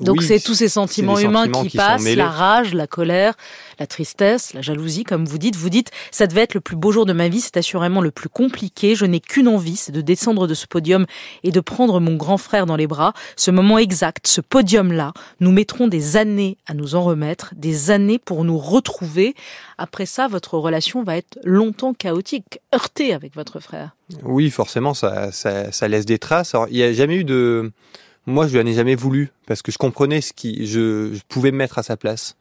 Donc 0.00 0.18
oui, 0.20 0.26
c'est 0.26 0.40
tous 0.40 0.54
ces 0.54 0.68
sentiments 0.68 1.18
humains 1.18 1.44
sentiments 1.44 1.62
qui, 1.62 1.70
qui 1.70 1.76
passent, 1.76 2.04
la 2.14 2.28
rage, 2.28 2.74
la 2.74 2.86
colère, 2.86 3.34
la 3.78 3.86
tristesse, 3.86 4.54
la 4.54 4.62
jalousie, 4.62 5.04
comme 5.04 5.24
vous 5.24 5.38
dites. 5.38 5.56
Vous 5.56 5.70
dites, 5.70 5.90
ça 6.10 6.26
devait 6.26 6.42
être 6.42 6.54
le 6.54 6.60
plus 6.60 6.76
beau 6.76 6.92
jour 6.92 7.06
de 7.06 7.12
ma 7.12 7.28
vie, 7.28 7.40
c'est 7.40 7.56
assurément 7.56 8.00
le 8.00 8.10
plus 8.10 8.28
compliqué. 8.28 8.94
Je 8.94 9.04
n'ai 9.04 9.20
qu'une 9.20 9.48
envie, 9.48 9.76
c'est 9.76 9.92
de 9.92 10.00
descendre 10.00 10.46
de 10.46 10.54
ce 10.54 10.66
podium 10.66 11.06
et 11.42 11.52
de 11.52 11.60
prendre 11.60 12.00
mon 12.00 12.16
grand 12.16 12.38
frère 12.38 12.66
dans 12.66 12.76
les 12.76 12.86
bras. 12.86 13.12
Ce 13.36 13.50
moment 13.50 13.78
exact, 13.78 14.26
ce 14.26 14.40
podium-là, 14.40 15.12
nous 15.40 15.52
mettrons 15.52 15.88
des 15.88 16.16
années 16.16 16.56
à 16.66 16.74
nous 16.74 16.94
en 16.94 17.02
remettre, 17.02 17.52
des 17.56 17.90
années 17.90 18.18
pour 18.18 18.44
nous 18.44 18.58
retrouver. 18.58 19.34
Après 19.78 20.06
ça, 20.06 20.28
votre 20.28 20.58
relation 20.58 21.02
va 21.02 21.16
être 21.16 21.38
longtemps 21.44 21.94
chaotique, 21.94 22.60
heurtée 22.74 23.12
avec 23.14 23.34
votre 23.34 23.60
frère. 23.60 23.90
Oui, 24.24 24.50
forcément, 24.50 24.94
ça, 24.94 25.32
ça, 25.32 25.72
ça 25.72 25.88
laisse 25.88 26.06
des 26.06 26.18
traces. 26.18 26.54
Alors, 26.54 26.68
il 26.70 26.76
n'y 26.76 26.82
a 26.82 26.92
jamais 26.92 27.16
eu 27.16 27.24
de. 27.24 27.72
Moi, 28.26 28.46
je 28.46 28.52
lui 28.52 28.62
en 28.62 28.66
ai 28.66 28.74
jamais 28.74 28.94
voulu 28.94 29.30
parce 29.46 29.62
que 29.62 29.72
je 29.72 29.78
comprenais 29.78 30.20
ce 30.20 30.32
qui. 30.32 30.66
Je, 30.66 31.12
je 31.14 31.20
pouvais 31.28 31.52
me 31.52 31.56
mettre 31.56 31.78
à 31.78 31.82
sa 31.82 31.96
place. 31.96 32.36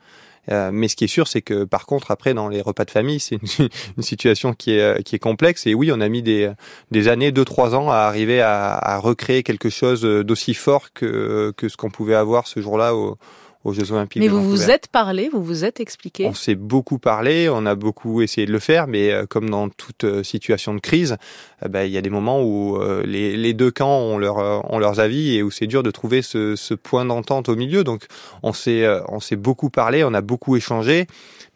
Euh, 0.51 0.71
mais 0.73 0.87
ce 0.87 0.95
qui 0.95 1.03
est 1.03 1.07
sûr, 1.07 1.27
c'est 1.27 1.41
que 1.41 1.63
par 1.63 1.85
contre, 1.85 2.11
après, 2.11 2.33
dans 2.33 2.47
les 2.47 2.61
repas 2.61 2.85
de 2.85 2.91
famille, 2.91 3.19
c'est 3.19 3.35
une, 3.35 3.69
une 3.97 4.03
situation 4.03 4.53
qui 4.53 4.71
est, 4.71 4.81
euh, 4.81 5.01
qui 5.01 5.15
est 5.15 5.19
complexe. 5.19 5.67
Et 5.67 5.73
oui, 5.73 5.91
on 5.91 6.01
a 6.01 6.09
mis 6.09 6.21
des, 6.21 6.51
des 6.91 7.07
années, 7.07 7.31
deux, 7.31 7.45
trois 7.45 7.75
ans, 7.75 7.91
à 7.91 7.97
arriver 7.97 8.41
à, 8.41 8.73
à 8.73 8.97
recréer 8.97 9.43
quelque 9.43 9.69
chose 9.69 10.01
d'aussi 10.01 10.53
fort 10.53 10.91
que, 10.93 11.53
que 11.55 11.69
ce 11.69 11.77
qu'on 11.77 11.91
pouvait 11.91 12.15
avoir 12.15 12.47
ce 12.47 12.61
jour-là 12.61 12.95
au, 12.95 13.17
aux 13.65 13.73
Jeux 13.73 13.91
Olympiques. 13.91 14.21
Mais 14.21 14.29
vous 14.29 14.41
vous 14.41 14.69
êtes 14.71 14.87
parlé, 14.87 15.29
vous 15.31 15.43
vous 15.43 15.65
êtes 15.65 15.81
expliqué. 15.81 16.25
On 16.25 16.33
s'est 16.33 16.55
beaucoup 16.55 16.97
parlé, 16.97 17.49
on 17.49 17.65
a 17.65 17.75
beaucoup 17.75 18.21
essayé 18.21 18.47
de 18.47 18.53
le 18.53 18.59
faire, 18.59 18.87
mais 18.87 19.11
euh, 19.11 19.25
comme 19.25 19.49
dans 19.49 19.67
toute 19.67 20.05
euh, 20.05 20.23
situation 20.23 20.73
de 20.73 20.79
crise, 20.79 21.17
euh, 21.63 21.67
bah, 21.67 21.85
il 21.85 21.91
y 21.91 21.97
a 21.97 22.01
des 22.01 22.09
moments 22.09 22.41
où 22.41 22.79
les, 23.03 23.35
les 23.35 23.53
deux 23.53 23.71
camps 23.71 23.99
ont, 23.99 24.17
leur, 24.17 24.37
ont 24.71 24.79
leurs 24.79 24.99
avis 24.99 25.35
et 25.35 25.43
où 25.43 25.51
c'est 25.51 25.67
dur 25.67 25.83
de 25.83 25.91
trouver 25.91 26.21
ce, 26.21 26.55
ce 26.55 26.73
point 26.73 27.03
d'entente 27.03 27.49
au 27.49 27.55
milieu. 27.55 27.83
Donc 27.83 28.05
on 28.43 28.53
s'est 28.53 28.87
on 29.09 29.19
s'est 29.19 29.35
beaucoup 29.35 29.69
parlé, 29.69 30.03
on 30.03 30.13
a 30.13 30.21
beaucoup 30.21 30.55
échangé, 30.55 31.07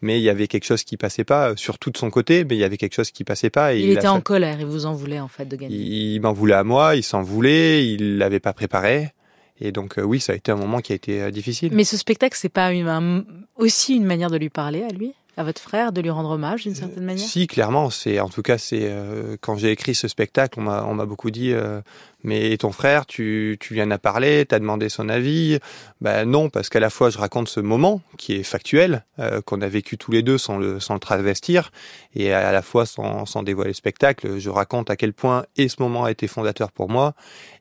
mais 0.02 0.20
il 0.20 0.24
y 0.24 0.30
avait 0.30 0.48
quelque 0.48 0.66
chose 0.66 0.84
qui 0.84 0.98
passait 0.98 1.24
pas, 1.24 1.56
surtout 1.56 1.90
de 1.90 1.98
son 1.98 2.10
côté, 2.10 2.44
mais 2.44 2.56
il 2.56 2.60
y 2.60 2.64
avait 2.64 2.78
quelque 2.78 2.96
chose 2.96 3.12
qui 3.12 3.24
passait 3.24 3.50
pas. 3.50 3.74
Et 3.74 3.80
il 3.80 3.90
était 3.92 4.08
en 4.08 4.22
colère, 4.22 4.58
il 4.60 4.66
vous 4.66 4.86
en 4.86 4.94
voulait 4.94 5.20
en 5.20 5.30
fait 5.30 5.46
de 5.46 5.56
gagner. 5.56 5.76
il, 5.76 6.16
il 6.16 6.22
m'en 6.22 6.34
voulait 6.34 6.56
à 6.56 6.64
moi, 6.64 6.96
il 6.96 7.04
s'en 7.04 7.22
voulait, 7.22 7.88
il 7.88 8.18
l'avait 8.18 8.42
pas 8.42 8.54
préparé. 8.54 9.14
Et 9.64 9.72
donc 9.72 9.98
euh, 9.98 10.04
oui, 10.04 10.20
ça 10.20 10.34
a 10.34 10.36
été 10.36 10.52
un 10.52 10.56
moment 10.58 10.80
qui 10.80 10.92
a 10.92 10.96
été 10.96 11.22
euh, 11.22 11.32
difficile. 11.32 11.72
Mais 11.74 11.86
ce 11.86 11.98
spectacle, 11.98 12.38
c'est 12.40 12.50
pas 12.50 12.72
une- 12.74 12.88
un- 12.88 13.24
aussi 13.58 13.96
une 13.96 14.06
manière 14.06 14.30
de 14.30 14.38
lui 14.38 14.50
parler 14.50 14.84
à 14.84 14.90
lui, 14.90 15.14
à 15.38 15.44
votre 15.44 15.62
frère, 15.62 15.92
de 15.94 16.02
lui 16.02 16.10
rendre 16.12 16.30
hommage 16.32 16.64
d'une 16.64 16.76
certaine 16.76 17.06
manière? 17.06 17.26
Si, 17.26 17.48
clairement. 17.48 17.90
C'est 17.90 18.20
en 18.20 18.30
tout 18.30 18.42
cas, 18.44 18.58
c'est 18.58 18.84
euh, 18.84 19.38
quand 19.42 19.56
j'ai 19.58 19.72
écrit 19.72 19.96
ce 19.96 20.08
spectacle, 20.08 20.60
on 20.60 20.64
m'a 20.64 20.84
on 20.86 20.94
m'a 20.94 21.06
beaucoup 21.06 21.32
dit. 21.32 21.52
euh, 21.54 21.82
mais 22.24 22.56
ton 22.58 22.72
frère, 22.72 23.06
tu, 23.06 23.58
tu 23.60 23.74
lui 23.74 23.82
en 23.82 23.92
as 23.92 23.98
parlé, 23.98 24.46
t'as 24.46 24.60
demandé 24.60 24.90
son 24.90 25.10
avis. 25.10 25.60
Ben 26.02 26.26
non, 26.26 26.50
parce 26.50 26.70
qu'à 26.70 26.80
la 26.80 26.90
fois 26.90 27.10
je 27.10 27.18
raconte 27.18 27.48
ce 27.50 27.60
moment 27.60 28.02
qui 28.18 28.34
est 28.36 28.44
factuel, 28.44 29.06
euh, 29.20 29.42
qu'on 29.42 29.62
a 29.62 29.68
vécu 29.68 29.98
tous 29.98 30.12
les 30.12 30.22
deux 30.24 30.38
sans 30.38 30.58
le, 30.58 30.80
sans 30.80 30.94
le 30.96 31.00
travestir, 31.00 31.72
et 32.16 32.34
à 32.34 32.52
la 32.52 32.62
fois 32.62 32.86
sans, 32.86 33.26
sans 33.26 33.44
dévoiler 33.44 33.72
le 33.72 33.76
spectacle, 33.76 34.40
je 34.40 34.50
raconte 34.50 34.90
à 34.90 34.96
quel 34.96 35.14
point 35.14 35.46
et 35.56 35.68
ce 35.70 35.76
moment 35.80 36.06
a 36.06 36.12
été 36.12 36.28
fondateur 36.28 36.72
pour 36.72 36.90
moi, 36.90 37.14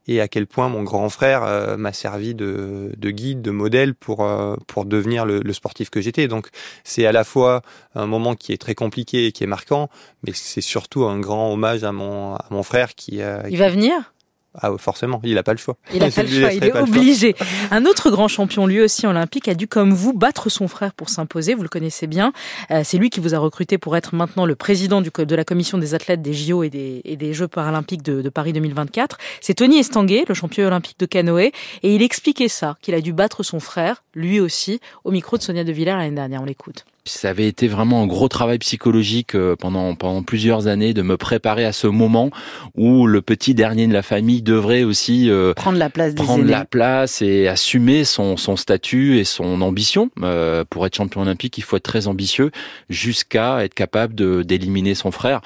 et 0.09 0.21
à 0.21 0.27
quel 0.27 0.47
point 0.47 0.69
mon 0.69 0.83
grand 0.83 1.09
frère 1.09 1.45
euh, 1.45 1.77
m'a 1.77 1.93
servi 1.93 2.35
de, 2.35 2.93
de 2.97 3.11
guide, 3.11 3.41
de 3.41 3.51
modèle 3.53 3.95
pour, 3.95 4.25
euh, 4.25 4.57
pour 4.67 4.85
devenir 4.85 5.25
le, 5.25 5.41
le 5.41 5.53
sportif 5.53 5.91
que 5.91 6.01
j'étais. 6.01 6.27
Donc 6.27 6.49
c'est 6.83 7.07
à 7.07 7.13
la 7.13 7.23
fois 7.25 7.63
un 7.95 8.07
moment 8.07 8.35
qui 8.35 8.53
est 8.53 8.59
très 8.59 8.75
compliqué 8.75 9.27
et 9.27 9.33
qui 9.33 9.45
est 9.45 9.47
marquant, 9.47 9.89
mais 10.27 10.33
c'est 10.35 10.61
surtout 10.61 11.05
un 11.05 11.21
grand 11.21 11.53
hommage 11.53 11.85
à 11.85 11.93
mon, 11.93 12.35
à 12.35 12.47
mon 12.51 12.63
frère 12.65 12.95
qui... 12.95 13.23
euh, 13.23 13.43
Il 13.49 13.59
va 13.59 13.69
venir? 13.69 14.13
Ah 14.55 14.71
forcément, 14.79 15.21
il 15.25 15.35
n'a 15.35 15.43
pas 15.43 15.53
le 15.53 15.59
choix. 15.59 15.77
Il 15.95 16.01
n'a 16.01 16.11
pas 16.11 16.23
le 16.23 16.29
choix, 16.29 16.53
il 16.53 16.65
est 16.65 16.77
obligé. 16.77 17.35
Un 17.71 17.87
autre 17.87 18.11
grand 18.11 18.29
champion, 18.29 18.67
lui 18.67 18.81
aussi 18.81 19.07
olympique, 19.07 19.49
a 19.49 19.55
dû 19.55 19.67
comme 19.67 19.93
vous 19.93 20.13
battre 20.13 20.51
son 20.51 20.69
frère 20.69 20.93
pour 20.93 21.09
s'imposer. 21.09 21.55
Vous 21.55 21.63
le 21.63 21.69
connaissez 21.69 22.07
bien. 22.07 22.33
Euh, 22.71 22.83
c'est 22.85 22.99
lui 22.99 23.09
qui 23.11 23.21
vous 23.21 23.35
a 23.35 23.39
recruté 23.39 23.79
pour 23.79 23.97
être 23.97 24.15
maintenant 24.15 24.45
le 24.45 24.55
président 24.55 25.01
de 25.01 25.35
la 25.35 25.45
commission 25.45 25.79
des 25.79 25.95
athlètes 25.95 26.21
des 26.21 26.35
JO 26.35 26.63
et 26.63 26.71
des, 26.71 27.01
et 27.05 27.17
des 27.17 27.33
Jeux 27.33 27.49
paralympiques 27.49 28.03
de, 28.03 28.21
de 28.21 28.29
Paris 28.29 28.53
2024. 28.53 29.17
C'est 29.41 29.55
Tony 29.55 29.79
Estanguet, 29.79 30.25
le 30.29 30.35
champion 30.35 30.67
olympique 30.67 30.99
de 30.99 31.07
canoë, 31.07 31.53
et 31.83 31.95
il 31.95 32.03
expliquait 32.03 32.49
ça, 32.49 32.77
qu'il 32.83 32.95
a 32.95 33.01
dû 33.01 33.13
battre 33.13 33.43
son 33.43 33.61
frère, 33.61 34.03
lui 34.15 34.41
aussi, 34.41 34.81
au 35.05 35.11
micro 35.11 35.39
de 35.39 35.43
Sonia 35.43 35.65
De 35.65 35.73
Villers 35.73 35.97
l'année 35.97 36.15
dernière. 36.15 36.43
On 36.43 36.45
l'écoute. 36.45 36.85
Ça 37.05 37.31
avait 37.31 37.49
été 37.49 37.67
vraiment 37.67 38.05
un 38.05 38.07
gros 38.07 38.29
travail 38.29 38.59
psychologique 38.59 39.35
euh, 39.35 39.57
pendant 39.57 39.97
pendant 39.97 40.23
plusieurs 40.23 40.69
années 40.69 40.95
de 40.95 41.03
me 41.03 41.17
préparer 41.17 41.65
à 41.65 41.73
ce 41.73 41.89
moment 41.89 42.31
où 42.77 43.09
le 43.09 43.21
petit 43.23 43.55
dernier 43.55 43.89
de 43.89 43.93
la 43.93 44.03
famille 44.03 44.41
devrait 44.41 44.85
aussi 44.85 45.29
euh, 45.29 45.53
prendre 45.53 45.79
la 45.79 45.91
place, 45.91 46.15
prendre 46.15 46.45
la 46.45 46.65
place 46.65 47.21
et 47.21 47.49
assumer 47.49 48.05
son 48.05 48.37
son 48.37 48.55
statut 48.55 49.19
et 49.19 49.25
son 49.25 49.63
ambition. 49.63 50.11
Euh, 50.23 50.65
pour 50.71 50.87
être 50.87 50.95
champion 50.95 51.23
olympique, 51.23 51.59
il 51.59 51.65
faut 51.65 51.77
être 51.77 51.83
très 51.83 52.07
ambitieux 52.07 52.53
jusqu'à 52.89 53.65
être 53.65 53.75
capable 53.75 54.15
de 54.15 54.43
d'éliminer 54.45 54.95
son 54.95 55.11
frère. 55.11 55.41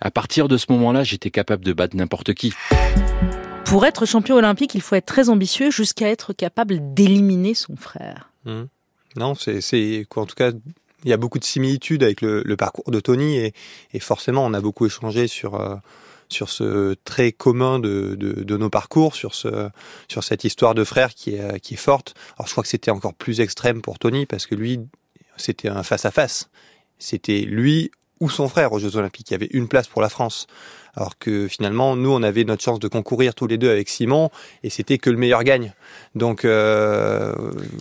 À 0.00 0.10
partir 0.10 0.48
de 0.48 0.56
ce 0.56 0.64
moment-là, 0.70 1.04
j'étais 1.04 1.30
capable 1.30 1.62
de 1.62 1.74
battre 1.74 1.94
n'importe 1.94 2.32
qui. 2.32 2.54
Pour 3.66 3.84
être 3.84 4.06
champion 4.06 4.36
olympique, 4.36 4.74
il 4.74 4.80
faut 4.80 4.96
être 4.96 5.06
très 5.06 5.28
ambitieux 5.28 5.70
jusqu'à 5.70 6.08
être 6.08 6.32
capable 6.32 6.94
d'éliminer 6.94 7.52
son 7.52 7.76
frère. 7.76 8.30
Mmh. 8.46 8.62
Non, 9.16 9.34
c'est 9.34 9.60
c'est 9.60 10.06
en 10.16 10.26
tout 10.26 10.34
cas 10.34 10.52
il 11.04 11.10
y 11.10 11.12
a 11.12 11.16
beaucoup 11.16 11.38
de 11.38 11.44
similitudes 11.44 12.02
avec 12.02 12.20
le, 12.20 12.56
parcours 12.56 12.90
de 12.90 13.00
Tony 13.00 13.36
et, 13.38 14.00
forcément 14.00 14.44
on 14.44 14.54
a 14.54 14.60
beaucoup 14.60 14.86
échangé 14.86 15.26
sur 15.26 15.54
euh, 15.54 15.76
sur 16.28 16.48
ce 16.48 16.94
trait 17.04 17.32
commun 17.32 17.78
de, 17.78 18.14
de, 18.18 18.42
de, 18.42 18.56
nos 18.56 18.70
parcours, 18.70 19.14
sur 19.14 19.34
ce 19.34 19.68
sur 20.08 20.24
cette 20.24 20.44
histoire 20.44 20.74
de 20.74 20.84
frère 20.84 21.14
qui 21.14 21.34
est 21.34 21.60
qui 21.60 21.74
est 21.74 21.78
forte. 21.78 22.14
Alors 22.36 22.46
je 22.46 22.52
crois 22.52 22.62
que 22.62 22.68
c'était 22.68 22.90
encore 22.90 23.14
plus 23.14 23.40
extrême 23.40 23.82
pour 23.82 23.98
Tony 23.98 24.26
parce 24.26 24.46
que 24.46 24.54
lui 24.54 24.80
c'était 25.36 25.68
un 25.68 25.82
face 25.82 26.04
à 26.04 26.10
face. 26.10 26.48
C'était 26.98 27.40
lui 27.40 27.90
ou 28.22 28.30
son 28.30 28.48
frère 28.48 28.72
aux 28.72 28.78
Jeux 28.78 28.96
Olympiques. 28.96 29.30
Il 29.30 29.34
y 29.34 29.34
avait 29.34 29.50
une 29.52 29.66
place 29.66 29.88
pour 29.88 30.00
la 30.00 30.08
France. 30.08 30.46
Alors 30.94 31.18
que 31.18 31.48
finalement, 31.48 31.96
nous, 31.96 32.10
on 32.10 32.22
avait 32.22 32.44
notre 32.44 32.62
chance 32.62 32.78
de 32.78 32.86
concourir 32.86 33.34
tous 33.34 33.46
les 33.46 33.58
deux 33.58 33.70
avec 33.70 33.88
Simon, 33.88 34.30
et 34.62 34.70
c'était 34.70 34.98
que 34.98 35.10
le 35.10 35.16
meilleur 35.16 35.42
gagne. 35.42 35.72
Donc. 36.14 36.44
Euh... 36.44 37.34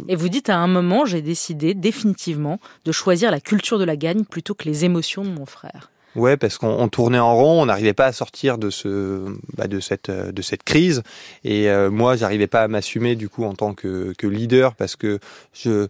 Et 0.08 0.16
vous 0.16 0.30
dites 0.30 0.50
à 0.50 0.58
un 0.58 0.68
moment, 0.68 1.06
j'ai 1.06 1.22
décidé 1.22 1.74
définitivement 1.74 2.60
de 2.86 2.92
choisir 2.92 3.30
la 3.30 3.40
culture 3.40 3.78
de 3.78 3.84
la 3.84 3.98
gagne 3.98 4.24
plutôt 4.24 4.56
que 4.56 4.64
les 4.66 4.86
émotions 4.86 5.24
de 5.24 5.30
mon 5.30 5.46
frère. 5.46 5.92
Ouais, 6.16 6.36
parce 6.36 6.58
qu'on 6.58 6.90
tournait 6.90 7.20
en 7.20 7.36
rond, 7.36 7.62
on 7.62 7.66
n'arrivait 7.68 7.94
pas 7.94 8.08
à 8.08 8.12
sortir 8.12 8.58
de 8.58 8.70
ce, 8.70 9.24
bah 9.56 9.68
de 9.68 9.80
cette, 9.80 10.12
de 10.12 10.42
cette 10.42 10.64
crise. 10.64 11.04
Et 11.46 11.70
euh, 11.70 11.90
moi, 11.90 12.18
j'arrivais 12.18 12.48
pas 12.48 12.64
à 12.64 12.68
m'assumer 12.68 13.16
du 13.16 13.30
coup 13.30 13.46
en 13.46 13.54
tant 13.54 13.74
que, 13.74 14.14
que 14.18 14.28
leader 14.28 14.76
parce 14.76 14.98
que 14.98 15.20
je, 15.54 15.88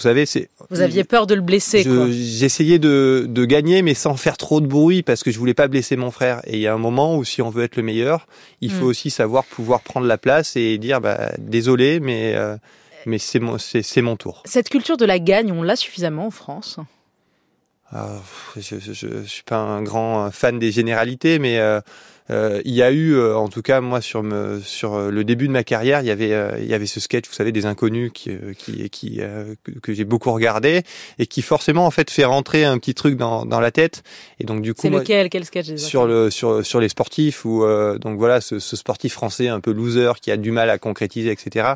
vous 0.00 0.08
savez, 0.08 0.24
c'est. 0.24 0.48
Vous 0.70 0.80
aviez 0.80 1.04
peur 1.04 1.26
de 1.26 1.34
le 1.34 1.42
blesser. 1.42 1.84
J'essayais 2.10 2.78
de, 2.78 3.26
de 3.28 3.44
gagner, 3.44 3.82
mais 3.82 3.92
sans 3.92 4.16
faire 4.16 4.38
trop 4.38 4.62
de 4.62 4.66
bruit, 4.66 5.02
parce 5.02 5.22
que 5.22 5.30
je 5.30 5.38
voulais 5.38 5.52
pas 5.52 5.68
blesser 5.68 5.96
mon 5.96 6.10
frère. 6.10 6.40
Et 6.46 6.54
il 6.54 6.60
y 6.60 6.66
a 6.66 6.72
un 6.72 6.78
moment 6.78 7.18
où, 7.18 7.24
si 7.24 7.42
on 7.42 7.50
veut 7.50 7.64
être 7.64 7.76
le 7.76 7.82
meilleur, 7.82 8.26
il 8.62 8.72
faut 8.72 8.86
hmm. 8.86 8.88
aussi 8.88 9.10
savoir 9.10 9.44
pouvoir 9.44 9.82
prendre 9.82 10.06
la 10.06 10.16
place 10.16 10.56
et 10.56 10.78
dire, 10.78 11.02
bah, 11.02 11.32
désolé, 11.36 12.00
mais 12.00 12.34
euh, 12.34 12.56
mais 13.04 13.18
c'est 13.18 13.40
mon 13.40 13.58
c'est 13.58 14.00
mon 14.00 14.16
tour. 14.16 14.42
Cette 14.46 14.70
culture 14.70 14.96
de 14.96 15.04
la 15.04 15.18
gagne, 15.18 15.52
on 15.52 15.62
l'a 15.62 15.76
suffisamment 15.76 16.28
en 16.28 16.30
France? 16.30 16.78
Ah, 17.92 18.22
je, 18.56 18.78
je, 18.78 18.92
je, 18.94 19.22
suis 19.24 19.42
pas 19.42 19.58
un 19.58 19.82
grand 19.82 20.30
fan 20.30 20.58
des 20.58 20.72
généralités, 20.72 21.38
mais 21.38 21.58
euh, 21.58 21.82
euh, 22.30 22.60
il 22.64 22.74
y 22.74 22.82
a 22.82 22.92
eu, 22.92 23.14
euh, 23.14 23.36
en 23.36 23.48
tout 23.48 23.62
cas 23.62 23.80
moi 23.80 24.00
sur 24.00 24.22
me, 24.22 24.60
sur 24.60 24.94
euh, 24.94 25.10
le 25.10 25.24
début 25.24 25.48
de 25.48 25.52
ma 25.52 25.64
carrière, 25.64 26.00
il 26.00 26.06
y 26.06 26.10
avait 26.10 26.30
il 26.60 26.66
y 26.66 26.74
avait 26.74 26.86
ce 26.86 27.00
sketch, 27.00 27.26
vous 27.26 27.34
savez, 27.34 27.52
des 27.52 27.66
inconnus 27.66 28.10
qui 28.14 28.30
qui, 28.56 28.88
qui 28.90 29.20
que, 29.82 29.92
j'ai 29.92 30.04
beaucoup 30.04 30.30
regardé 30.32 30.82
et 31.18 31.26
qui 31.26 31.42
forcément 31.42 31.86
en 31.86 31.90
fait 31.90 32.10
fait 32.10 32.24
rentrer 32.24 32.64
un 32.64 32.78
petit 32.78 32.94
truc 32.94 33.16
dans, 33.16 33.44
dans 33.44 33.60
la 33.60 33.70
tête. 33.70 34.02
Et 34.38 34.44
donc 34.44 34.62
du 34.62 34.74
coup, 34.74 34.82
c'est 34.82 34.90
lequel, 34.90 35.28
quel 35.28 35.44
sketch 35.44 35.74
Sur 35.76 36.06
le 36.06 36.30
sur 36.30 36.64
sur 36.64 36.80
les 36.80 36.88
sportifs 36.88 37.44
ou 37.44 37.64
donc 37.98 38.18
voilà 38.18 38.40
ce, 38.40 38.58
ce, 38.58 38.76
sportif 38.76 39.12
français 39.14 39.48
un 39.48 39.60
peu 39.60 39.72
loser 39.72 40.12
qui 40.20 40.30
a 40.30 40.36
du 40.36 40.50
mal 40.52 40.70
à 40.70 40.78
concrétiser, 40.78 41.30
etc. 41.30 41.74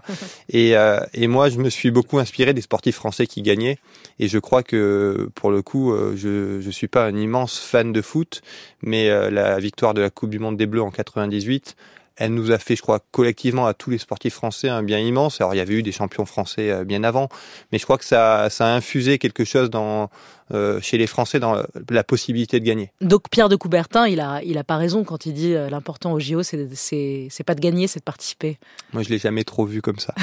et 0.48 0.74
et 1.14 1.26
moi 1.26 1.48
je 1.48 1.58
me 1.58 1.70
suis 1.70 1.90
beaucoup 1.90 2.18
inspiré 2.18 2.54
des 2.54 2.60
sportifs 2.60 2.96
français 2.96 3.26
qui 3.26 3.42
gagnaient 3.42 3.78
et 4.20 4.28
je 4.28 4.38
crois 4.38 4.62
que 4.62 5.28
pour 5.34 5.50
le 5.50 5.62
coup 5.62 5.94
je 6.14 6.60
je 6.60 6.70
suis 6.70 6.88
pas 6.88 7.04
un 7.06 7.16
immense 7.16 7.58
fan 7.58 7.92
de 7.92 8.02
foot, 8.02 8.42
mais 8.82 9.08
la 9.30 9.58
victoire 9.58 9.94
de 9.94 10.00
la 10.00 10.10
Coupe 10.10 10.30
du 10.30 10.38
Des 10.52 10.66
Bleus 10.66 10.82
en 10.82 10.90
98, 10.90 11.76
elle 12.16 12.32
nous 12.32 12.52
a 12.52 12.58
fait, 12.58 12.76
je 12.76 12.82
crois, 12.82 13.00
collectivement 13.10 13.66
à 13.66 13.74
tous 13.74 13.90
les 13.90 13.98
sportifs 13.98 14.34
français 14.34 14.68
un 14.68 14.82
bien 14.82 14.98
immense. 14.98 15.40
Alors 15.40 15.54
il 15.54 15.58
y 15.58 15.60
avait 15.60 15.74
eu 15.74 15.82
des 15.82 15.92
champions 15.92 16.26
français 16.26 16.70
euh, 16.70 16.84
bien 16.84 17.02
avant, 17.02 17.28
mais 17.72 17.78
je 17.78 17.84
crois 17.84 17.98
que 17.98 18.04
ça, 18.04 18.48
ça 18.50 18.66
a 18.66 18.76
infusé 18.76 19.18
quelque 19.18 19.44
chose 19.44 19.70
dans 19.70 20.10
euh, 20.52 20.78
chez 20.82 20.98
les 20.98 21.06
Français 21.06 21.40
dans 21.40 21.62
la 21.88 22.04
possibilité 22.04 22.60
de 22.60 22.66
gagner. 22.66 22.92
Donc 23.00 23.30
Pierre 23.30 23.48
de 23.48 23.56
Coubertin, 23.56 24.06
il 24.06 24.20
a, 24.20 24.42
il 24.44 24.58
a 24.58 24.64
pas 24.64 24.76
raison 24.76 25.02
quand 25.02 25.24
il 25.24 25.32
dit 25.32 25.54
euh, 25.54 25.70
l'important 25.70 26.12
au 26.12 26.20
JO, 26.20 26.42
c'est, 26.42 26.68
c'est, 26.74 27.28
c'est 27.30 27.44
pas 27.44 27.54
de 27.54 27.60
gagner, 27.60 27.86
c'est 27.86 28.00
de 28.00 28.04
participer. 28.04 28.58
Moi, 28.92 29.02
je 29.02 29.08
l'ai 29.08 29.16
jamais 29.16 29.44
trop 29.44 29.64
vu 29.64 29.80
comme 29.80 29.98
ça. 29.98 30.14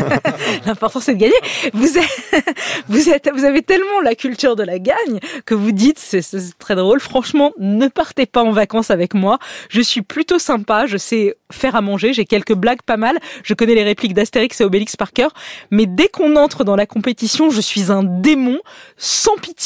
l'important, 0.66 1.00
c'est 1.00 1.14
de 1.14 1.20
gagner. 1.20 1.36
Vous 1.74 1.98
êtes, 1.98 2.44
vous 2.88 3.10
êtes, 3.10 3.28
vous 3.34 3.44
avez 3.44 3.60
tellement 3.60 4.00
la 4.02 4.14
culture 4.14 4.56
de 4.56 4.62
la 4.62 4.78
gagne 4.78 5.20
que 5.44 5.54
vous 5.54 5.72
dites, 5.72 5.98
c'est, 5.98 6.22
c'est 6.22 6.56
très 6.58 6.74
drôle. 6.74 6.98
Franchement, 6.98 7.52
ne 7.58 7.88
partez 7.88 8.24
pas 8.24 8.42
en 8.42 8.52
vacances 8.52 8.90
avec 8.90 9.12
moi. 9.12 9.38
Je 9.68 9.82
suis 9.82 10.00
plutôt 10.00 10.38
sympa. 10.38 10.86
Je 10.86 10.96
sais 10.96 11.36
faire 11.52 11.76
à 11.76 11.82
manger. 11.82 12.14
J'ai 12.14 12.24
quelques 12.24 12.54
blagues 12.54 12.82
pas 12.82 12.96
mal. 12.96 13.18
Je 13.42 13.52
connais 13.52 13.74
les 13.74 13.84
répliques 13.84 14.14
d'Astérix 14.14 14.58
et 14.58 14.64
Obélix 14.64 14.96
par 14.96 15.12
cœur. 15.12 15.34
Mais 15.70 15.84
dès 15.84 16.08
qu'on 16.08 16.36
entre 16.36 16.64
dans 16.64 16.76
la 16.76 16.86
compétition, 16.86 17.50
je 17.50 17.60
suis 17.60 17.92
un 17.92 18.02
démon 18.02 18.58
sans 18.96 19.36
pitié 19.36 19.65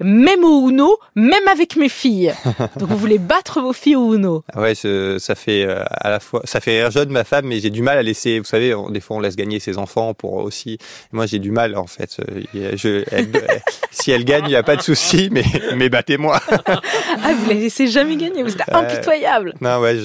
même 0.00 0.44
au 0.44 0.68
Uno, 0.68 0.98
même 1.14 1.46
avec 1.48 1.76
mes 1.76 1.88
filles. 1.88 2.32
Donc 2.76 2.88
vous 2.88 2.96
voulez 2.96 3.18
battre 3.18 3.60
vos 3.60 3.72
filles 3.72 3.96
au 3.96 4.14
Uno. 4.14 4.44
Ah 4.52 4.60
ouais, 4.60 4.74
ça 4.74 5.34
fait 5.34 5.64
euh, 5.64 5.82
à 5.90 6.10
la 6.10 6.20
fois, 6.20 6.40
ça 6.44 6.60
fait 6.60 6.80
rire 6.80 6.90
jeune 6.90 7.10
ma 7.10 7.24
femme, 7.24 7.46
mais 7.46 7.60
j'ai 7.60 7.70
du 7.70 7.82
mal 7.82 7.98
à 7.98 8.02
laisser. 8.02 8.38
Vous 8.38 8.44
savez, 8.44 8.74
des 8.90 9.00
fois 9.00 9.16
on 9.16 9.20
laisse 9.20 9.36
gagner 9.36 9.60
ses 9.60 9.78
enfants 9.78 10.14
pour 10.14 10.34
aussi. 10.34 10.78
Moi 11.12 11.26
j'ai 11.26 11.38
du 11.38 11.50
mal 11.50 11.76
en 11.76 11.86
fait. 11.86 12.18
Euh, 12.54 13.04
si 13.90 14.10
elle 14.10 14.24
gagne, 14.24 14.44
il 14.46 14.50
n'y 14.50 14.56
a 14.56 14.62
pas 14.62 14.76
de 14.76 14.82
souci, 14.82 15.28
mais 15.30 15.44
mais 15.76 15.88
battez-moi. 15.88 16.40
ah 16.66 17.32
vous 17.36 17.48
la 17.48 17.54
laissez 17.54 17.86
jamais 17.86 18.16
gagner, 18.16 18.42
vous 18.42 18.52
êtes 18.52 18.62
impitoyable. 18.72 19.54
non 19.60 19.80
ouais, 19.80 19.96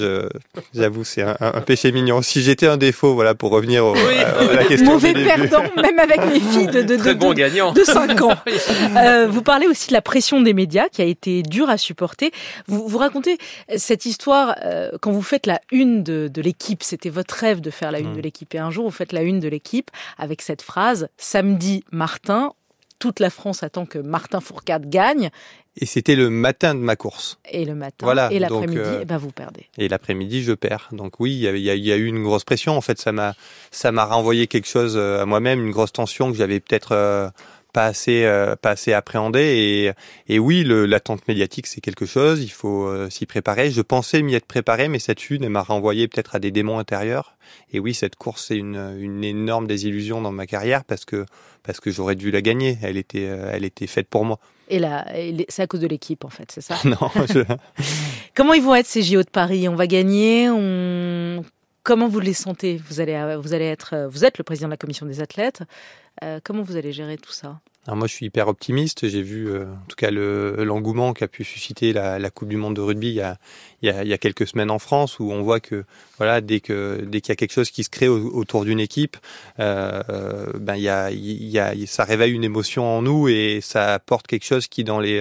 j'avoue 0.74 1.04
c'est 1.04 1.22
un, 1.22 1.60
péché 1.66 1.92
mignon. 1.92 2.22
Si 2.22 2.42
j'étais 2.42 2.66
un 2.66 2.76
défaut, 2.76 3.14
voilà 3.14 3.34
pour 3.34 3.50
revenir 3.50 3.84
au, 3.86 3.94
à, 3.94 4.54
la 4.54 4.64
question. 4.64 4.92
Mauvais 4.92 5.12
perdant, 5.12 5.64
même 5.80 5.98
avec 5.98 6.24
mes 6.26 6.40
filles 6.40 6.66
de 6.66 6.82
de, 6.82 6.96
de, 6.96 7.12
bon 7.14 7.32
gagnant. 7.32 7.72
de 7.72 7.82
5 7.82 8.22
ans. 8.22 8.34
Euh, 8.96 9.26
vous 9.34 9.42
parlez 9.42 9.66
aussi 9.66 9.88
de 9.88 9.92
la 9.92 10.02
pression 10.02 10.40
des 10.40 10.54
médias 10.54 10.88
qui 10.88 11.02
a 11.02 11.04
été 11.04 11.42
dure 11.42 11.68
à 11.68 11.76
supporter. 11.76 12.30
Vous, 12.68 12.86
vous 12.86 12.98
racontez 12.98 13.36
cette 13.76 14.06
histoire 14.06 14.54
euh, 14.64 14.92
quand 15.00 15.10
vous 15.10 15.22
faites 15.22 15.46
la 15.46 15.60
une 15.72 16.02
de, 16.04 16.28
de 16.32 16.40
l'équipe. 16.40 16.82
C'était 16.82 17.10
votre 17.10 17.34
rêve 17.34 17.60
de 17.60 17.70
faire 17.70 17.90
la 17.90 17.98
une 17.98 18.12
mmh. 18.12 18.16
de 18.16 18.20
l'équipe. 18.20 18.54
Et 18.54 18.58
un 18.58 18.70
jour, 18.70 18.84
vous 18.84 18.92
faites 18.92 19.12
la 19.12 19.22
une 19.22 19.40
de 19.40 19.48
l'équipe 19.48 19.90
avec 20.18 20.40
cette 20.40 20.62
phrase 20.62 21.08
Samedi, 21.16 21.82
Martin. 21.90 22.52
Toute 23.00 23.18
la 23.18 23.28
France 23.28 23.64
attend 23.64 23.86
que 23.86 23.98
Martin 23.98 24.40
Fourcade 24.40 24.88
gagne. 24.88 25.30
Et 25.76 25.84
c'était 25.84 26.14
le 26.14 26.30
matin 26.30 26.76
de 26.76 26.80
ma 26.80 26.94
course. 26.94 27.38
Et 27.50 27.64
le 27.64 27.74
matin. 27.74 28.06
Voilà, 28.06 28.32
et 28.32 28.38
l'après-midi, 28.38 28.78
euh, 28.78 29.04
ben 29.04 29.18
vous 29.18 29.32
perdez. 29.32 29.66
Et 29.76 29.88
l'après-midi, 29.88 30.44
je 30.44 30.52
perds. 30.52 30.88
Donc 30.92 31.18
oui, 31.18 31.32
il 31.32 31.40
y, 31.40 31.70
a, 31.70 31.74
y 31.74 31.92
a, 31.92 31.96
eu 31.96 32.06
une 32.06 32.22
grosse 32.22 32.44
pression. 32.44 32.76
En 32.76 32.80
fait, 32.80 33.00
ça 33.00 33.10
m'a, 33.10 33.34
ça 33.72 33.90
m'a 33.90 34.04
renvoyé 34.04 34.46
quelque 34.46 34.68
chose 34.68 34.94
euh, 34.96 35.22
à 35.22 35.26
moi-même, 35.26 35.66
une 35.66 35.72
grosse 35.72 35.92
tension 35.92 36.30
que 36.30 36.38
j'avais 36.38 36.60
peut-être 36.60 37.32
pas 37.74 37.86
assez 37.86 38.24
euh, 38.24 38.56
pas 38.56 38.70
assez 38.70 38.94
appréhendé. 38.94 39.40
Et 40.28 40.34
et 40.34 40.38
oui 40.38 40.64
l'attente 40.64 41.28
médiatique 41.28 41.66
c'est 41.66 41.82
quelque 41.82 42.06
chose. 42.06 42.42
Il 42.42 42.50
faut 42.50 42.86
euh, 42.86 43.10
s'y 43.10 43.26
préparer. 43.26 43.70
Je 43.70 43.82
pensais 43.82 44.22
m'y 44.22 44.34
être 44.34 44.46
préparé 44.46 44.88
mais 44.88 44.98
cette 44.98 45.28
une 45.28 45.46
m'a 45.50 45.62
renvoyé 45.62 46.08
peut-être 46.08 46.36
à 46.36 46.38
des 46.38 46.50
démons 46.50 46.78
intérieurs. 46.78 47.36
Et 47.72 47.80
oui 47.80 47.92
cette 47.92 48.16
course 48.16 48.46
c'est 48.48 48.56
une 48.56 48.96
une 48.98 49.22
énorme 49.24 49.66
désillusion 49.66 50.22
dans 50.22 50.32
ma 50.32 50.46
carrière 50.46 50.84
parce 50.84 51.04
que 51.04 51.26
parce 51.62 51.80
que 51.80 51.90
j'aurais 51.90 52.14
dû 52.14 52.30
la 52.30 52.40
gagner. 52.40 52.78
Elle 52.82 52.96
était 52.96 53.26
euh, 53.28 53.50
elle 53.52 53.64
était 53.64 53.88
faite 53.88 54.08
pour 54.08 54.24
moi. 54.24 54.38
Et 54.68 54.78
là 54.78 55.04
c'est 55.48 55.62
à 55.62 55.66
cause 55.66 55.80
de 55.80 55.88
l'équipe 55.88 56.24
en 56.24 56.30
fait 56.30 56.50
c'est 56.50 56.62
ça? 56.62 56.76
Non 56.84 57.10
je... 57.28 57.40
comment 58.34 58.54
ils 58.54 58.62
vont 58.62 58.76
être 58.76 58.86
ces 58.86 59.02
JO 59.02 59.22
de 59.22 59.30
Paris? 59.30 59.68
On 59.68 59.74
va 59.74 59.86
gagner 59.86 60.48
on 60.48 61.44
Comment 61.84 62.08
vous 62.08 62.20
les 62.20 62.32
sentez? 62.32 62.80
Vous 62.88 63.00
allez, 63.00 63.36
vous 63.36 63.52
allez 63.52 63.66
être, 63.66 64.08
vous 64.10 64.24
êtes 64.24 64.38
le 64.38 64.44
président 64.44 64.68
de 64.68 64.70
la 64.70 64.78
commission 64.78 65.04
des 65.04 65.20
athlètes. 65.20 65.64
Euh, 66.22 66.40
comment 66.42 66.62
vous 66.62 66.76
allez 66.76 66.92
gérer 66.92 67.18
tout 67.18 67.32
ça? 67.32 67.60
Moi, 67.86 68.06
je 68.06 68.14
suis 68.14 68.26
hyper 68.26 68.48
optimiste. 68.48 69.06
J'ai 69.08 69.20
vu, 69.20 69.50
euh, 69.50 69.64
en 69.64 69.86
tout 69.88 69.96
cas, 69.96 70.10
le- 70.10 70.64
l'engouement 70.64 71.12
qu'a 71.12 71.28
pu 71.28 71.44
susciter 71.44 71.92
la, 71.92 72.30
Coupe 72.30 72.48
du 72.48 72.56
Monde 72.56 72.76
de 72.76 72.80
rugby 72.80 73.08
il 73.08 73.12
y, 73.82 73.90
a, 74.12 74.18
quelques 74.18 74.46
semaines 74.46 74.70
en 74.70 74.78
France, 74.78 75.18
où 75.20 75.30
on 75.30 75.42
voit 75.42 75.60
que 75.60 75.84
voilà, 76.16 76.40
dès 76.40 76.60
qu'il 76.60 76.74
y 77.12 77.30
a 77.30 77.36
quelque 77.36 77.52
chose 77.52 77.70
qui 77.70 77.84
se 77.84 77.90
crée 77.90 78.08
au- 78.08 78.30
autour 78.34 78.64
d'une 78.64 78.80
équipe, 78.80 79.18
euh, 79.60 80.46
ben 80.58 80.76
il 80.76 80.82
y 80.82 81.58
a, 81.58 81.74
ça 81.86 82.04
réveille 82.04 82.32
une 82.32 82.44
émotion 82.44 82.84
en 82.86 83.02
nous 83.02 83.28
et 83.28 83.60
ça 83.60 83.92
apporte 83.92 84.26
quelque 84.26 84.46
chose 84.46 84.66
qui, 84.66 84.82
dans 84.82 85.00
les, 85.00 85.20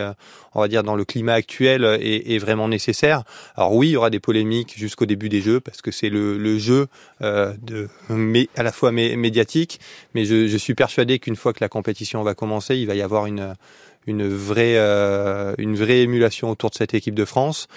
on 0.56 0.62
va 0.62 0.68
dire, 0.68 0.84
dans 0.84 0.96
le 0.96 1.06
climat 1.06 1.34
actuel, 1.34 1.84
est, 2.02 2.34
est 2.34 2.38
vraiment 2.38 2.68
nécessaire. 2.68 3.24
Alors 3.56 3.74
oui, 3.76 3.90
il 3.90 3.92
y 3.92 3.98
aura 3.98 4.10
des 4.10 4.20
polémiques 4.20 4.74
jusqu'au 4.78 5.06
début 5.06 5.30
des 5.30 5.42
jeux 5.42 5.60
parce 5.60 5.82
que 5.82 5.92
c'est 5.92 6.10
le, 6.10 6.38
le 6.38 6.58
jeu 6.58 6.88
euh, 7.22 7.54
de, 7.62 7.90
mais 8.10 8.50
à 8.56 8.64
la 8.64 8.72
fois 8.72 8.92
mé- 8.92 9.16
médiatique, 9.16 9.80
mais 10.14 10.26
je, 10.26 10.48
je 10.48 10.58
suis 10.58 10.76
persuadé 10.76 11.20
qu'une 11.20 11.36
fois 11.36 11.54
que 11.54 11.60
la 11.62 11.70
compétition 11.70 12.24
va 12.24 12.34
commencer, 12.36 12.76
il 12.78 12.88
va 12.88 12.96
y 12.96 13.02
avoir 13.02 13.26
une, 13.26 13.56
une, 14.08 14.28
vraie, 14.28 14.78
euh, 14.78 15.54
une 15.58 15.76
vraie 15.76 16.02
émulation 16.02 16.50
autour 16.50 16.70
de 16.70 16.76
cette 16.76 16.94
équipe 16.94 17.16
de 17.16 17.26
France. 17.26 17.68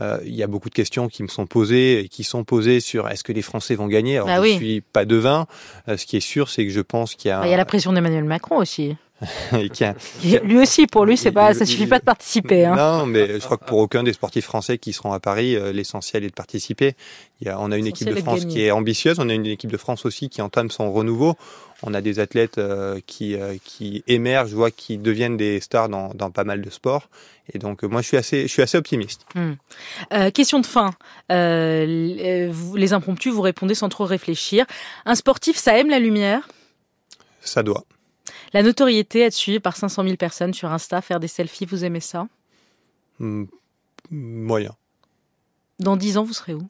Euh, 0.00 0.18
il 0.24 0.34
y 0.36 0.44
a 0.44 0.46
beaucoup 0.46 0.68
de 0.68 0.74
questions 0.74 1.08
qui 1.08 1.24
me 1.24 1.28
sont 1.28 1.46
posées 1.46 1.98
et 2.00 2.08
qui 2.08 2.22
sont 2.22 2.44
posées 2.44 2.78
sur 2.78 3.08
est-ce 3.08 3.24
que 3.24 3.32
les 3.32 3.42
Français 3.42 3.74
vont 3.74 3.88
gagner? 3.88 4.16
Alors 4.18 4.28
Bah 4.28 4.36
je 4.36 4.42
oui. 4.42 4.54
suis 4.54 4.80
pas 4.80 5.04
devin. 5.04 5.48
Euh, 5.88 5.96
ce 5.96 6.06
qui 6.06 6.16
est 6.16 6.20
sûr, 6.20 6.50
c'est 6.50 6.64
que 6.64 6.70
je 6.70 6.80
pense 6.80 7.16
qu'il 7.16 7.30
y 7.30 7.32
a, 7.32 7.44
Il 7.44 7.50
y 7.50 7.54
a 7.54 7.56
la 7.56 7.64
pression 7.64 7.92
d'Emmanuel 7.92 8.22
Macron 8.22 8.58
aussi. 8.58 8.94
a- 9.52 10.38
Lui 10.44 10.58
aussi, 10.58 10.86
pour 10.86 11.04
lui, 11.04 11.16
c'est 11.16 11.32
pas, 11.32 11.52
ça 11.54 11.66
suffit 11.66 11.86
pas 11.86 11.98
de 11.98 12.04
participer. 12.04 12.64
Hein. 12.64 12.76
Non, 12.76 13.06
mais 13.06 13.40
je 13.40 13.44
crois 13.44 13.56
que 13.56 13.64
pour 13.64 13.78
aucun 13.78 14.02
des 14.04 14.12
sportifs 14.12 14.44
français 14.44 14.78
qui 14.78 14.92
seront 14.92 15.12
à 15.12 15.20
Paris, 15.20 15.56
euh, 15.56 15.72
l'essentiel 15.72 16.24
est 16.24 16.28
de 16.28 16.34
participer. 16.34 16.94
Il 17.40 17.46
y 17.48 17.50
a, 17.50 17.58
on 17.60 17.70
a 17.72 17.76
une 17.76 17.86
équipe 17.86 18.06
de 18.08 18.14
France 18.22 18.40
qui 18.52 18.62
est 18.62 18.70
ambitieuse, 18.70 19.18
on 19.18 19.28
a 19.28 19.34
une 19.34 19.46
équipe 19.46 19.70
de 19.72 19.76
France 19.76 20.04
aussi 20.06 20.28
qui 20.28 20.40
entame 20.42 20.70
son 20.70 20.92
renouveau. 20.92 21.34
On 21.84 21.94
a 21.94 22.00
des 22.00 22.18
athlètes 22.18 22.58
euh, 22.58 22.98
qui, 23.06 23.34
euh, 23.36 23.54
qui 23.64 24.02
émergent, 24.08 24.50
je 24.50 24.56
vois, 24.56 24.70
qui 24.72 24.98
deviennent 24.98 25.36
des 25.36 25.60
stars 25.60 25.88
dans, 25.88 26.08
dans 26.14 26.30
pas 26.32 26.42
mal 26.44 26.60
de 26.60 26.70
sports. 26.70 27.08
Et 27.52 27.58
donc, 27.58 27.84
euh, 27.84 27.86
moi, 27.86 28.02
je 28.02 28.08
suis 28.08 28.16
assez, 28.16 28.42
je 28.42 28.48
suis 28.48 28.62
assez 28.62 28.76
optimiste. 28.76 29.22
Euh, 30.12 30.30
question 30.32 30.58
de 30.60 30.66
fin. 30.66 30.90
Les 31.30 32.92
impromptus, 32.92 33.32
vous 33.32 33.42
répondez 33.42 33.74
sans 33.74 33.88
trop 33.88 34.04
réfléchir. 34.04 34.66
Un 35.06 35.14
sportif, 35.14 35.56
ça 35.56 35.78
aime 35.78 35.90
la 35.90 35.98
lumière, 35.98 36.48
Ça 37.40 37.62
doit. 37.62 37.84
La 38.52 38.62
notoriété, 38.62 39.20
être 39.20 39.32
suivi 39.34 39.60
par 39.60 39.76
500 39.76 40.02
000 40.04 40.16
personnes 40.16 40.54
sur 40.54 40.70
Insta, 40.72 41.00
faire 41.00 41.20
des 41.20 41.28
selfies, 41.28 41.66
vous 41.66 41.84
aimez 41.84 42.00
ça? 42.00 42.26
Hmm, 43.18 43.44
moyen. 44.10 44.74
Dans 45.78 45.96
10 45.96 46.18
ans, 46.18 46.24
vous 46.24 46.32
serez 46.32 46.54
où? 46.54 46.66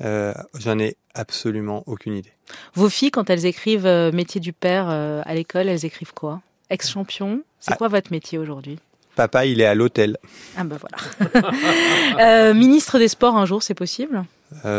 Euh, 0.00 0.32
J'en 0.58 0.78
ai 0.78 0.96
absolument 1.14 1.82
aucune 1.86 2.16
idée. 2.16 2.32
Vos 2.74 2.88
filles, 2.88 3.10
quand 3.10 3.30
elles 3.30 3.46
écrivent 3.46 3.86
euh, 3.86 4.10
métier 4.12 4.40
du 4.40 4.52
père 4.52 4.88
euh, 4.88 5.22
à 5.24 5.34
l'école, 5.34 5.68
elles 5.68 5.84
écrivent 5.84 6.14
quoi? 6.14 6.40
Ex-champion? 6.70 7.42
C'est 7.60 7.72
Ah. 7.72 7.76
quoi 7.76 7.88
votre 7.88 8.10
métier 8.10 8.38
aujourd'hui? 8.38 8.78
Papa, 9.14 9.44
il 9.44 9.60
est 9.60 9.66
à 9.66 9.74
l'hôtel. 9.74 10.16
Ah 10.56 10.64
bah 10.64 10.76
voilà. 10.80 12.52
Ministre 12.54 12.98
des 12.98 13.08
Sports 13.08 13.36
un 13.36 13.44
jour, 13.44 13.62
c'est 13.62 13.74
possible? 13.74 14.24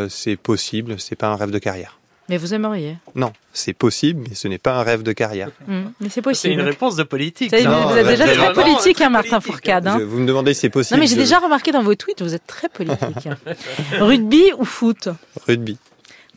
C'est 0.10 0.36
possible, 0.38 1.00
c'est 1.00 1.15
pas 1.15 1.27
un 1.27 1.36
rêve 1.36 1.51
de 1.51 1.60
carrière. 1.60 2.00
Mais 2.30 2.38
vous 2.38 2.53
aimeriez. 2.53 2.96
Non, 3.15 3.34
c'est 3.51 3.74
possible, 3.74 4.25
mais 4.30 4.36
ce 4.36 4.48
n'est 4.48 4.58
pas 4.58 4.75
un 4.75 4.84
rêve 4.84 5.03
de 5.03 5.12
carrière. 5.12 5.50
Hmm, 5.68 5.88
Mais 6.00 6.08
c'est 6.08 6.10
C'est 6.10 6.20
une 6.20 6.24
possible. 6.24 6.62
réponse 6.62 6.96
de 6.96 7.03
politique. 7.03 7.51
Non, 7.51 7.88
vous 7.88 7.98
êtes 7.98 8.08
déjà 8.08 8.25
c'est 8.25 8.36
très 8.36 8.51
vraiment 8.53 8.53
politique, 8.74 9.01
hein, 9.01 9.10
Martin 9.10 9.30
politique. 9.42 9.51
Fourcade. 9.51 9.88
hein. 9.88 9.98
Je- 10.00 10.03
vous 10.06 10.20
me 10.20 10.25
demandez 10.25 10.53
si 10.53 10.62
c'est 10.62 10.70
possible. 10.70 10.98
Non 10.98 11.01
mais 11.03 11.08
j'ai 11.08 11.15
je- 11.15 11.20
déjà 11.20 11.39
remarqué 11.39 11.72
dans 11.74 11.84
vos 11.84 11.96
tweets, 11.96 12.22
vous 12.22 12.34
êtes 12.34 12.48
très 12.48 12.70
politique. 12.70 13.27
Rugby 14.00 14.51
ou 14.58 14.63
foot? 14.63 15.10
Rugby. 15.48 15.77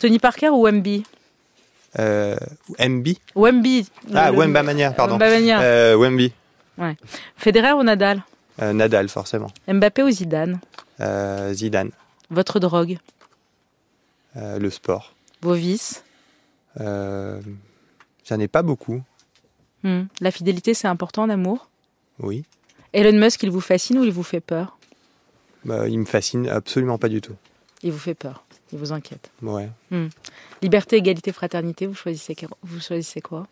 Tony 0.01 0.19
Parker 0.19 0.49
ou 0.49 0.65
Wemby? 0.67 1.05
Euh, 1.99 2.37
MB 2.79 3.09
Wemby? 3.37 3.87
Ah, 4.15 4.31
le- 4.31 4.37
Wemba 4.39 4.63
Mania, 4.63 4.91
pardon. 4.91 5.15
Wemba 5.15 5.31
Mania. 5.31 5.61
Euh, 5.61 5.97
Wemby. 5.97 6.33
Federer 7.37 7.73
ou 7.73 7.83
Nadal? 7.83 8.23
Euh, 8.61 8.73
Nadal, 8.73 9.09
forcément. 9.09 9.51
Mbappé 9.69 10.03
ou 10.03 10.11
Zidane? 10.11 10.59
Euh, 11.01 11.53
Zidane. 11.55 11.91
Votre 12.31 12.59
drogue? 12.61 12.99
Euh, 14.37 14.59
le 14.59 14.69
sport. 14.71 15.15
Vos 15.43 15.55
vices 15.55 16.03
Euh, 16.81 17.41
J'en 18.29 18.39
ai 18.41 18.49
pas 18.49 18.63
beaucoup. 18.63 19.03
Hmm. 19.83 20.05
La 20.21 20.31
fidélité, 20.31 20.75
c'est 20.75 20.89
important 20.89 21.23
en 21.23 21.31
amour 21.31 21.69
Oui. 22.19 22.45
Elon 22.93 23.19
Musk, 23.19 23.43
il 23.45 23.51
vous 23.51 23.61
fascine 23.61 23.99
ou 23.99 24.05
il 24.05 24.13
vous 24.13 24.23
fait 24.25 24.41
peur 24.41 24.79
Bah, 25.65 25.89
il 25.89 25.99
me 25.99 26.05
fascine 26.05 26.49
absolument 26.49 26.99
pas 26.99 27.09
du 27.09 27.21
tout. 27.21 27.37
Il 27.83 27.93
vous 27.93 27.99
fait 27.99 28.15
peur. 28.15 28.45
Il 28.73 28.79
vous 28.79 28.93
inquiète. 28.93 29.31
Ouais. 29.43 29.69
Liberté, 30.63 30.97
égalité, 30.97 31.31
fraternité, 31.33 31.87
vous 31.87 31.95
choisissez, 31.95 32.35
vous 32.63 32.81
choisissez 32.81 33.21
quoi 33.21 33.47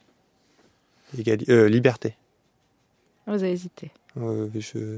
Égali- 1.16 1.48
euh, 1.50 1.68
liberté. 1.68 2.14
Ah, 3.26 3.32
Vous 3.36 3.42
avez 3.44 3.52
hésité. 3.52 3.90
Euh, 4.16 4.48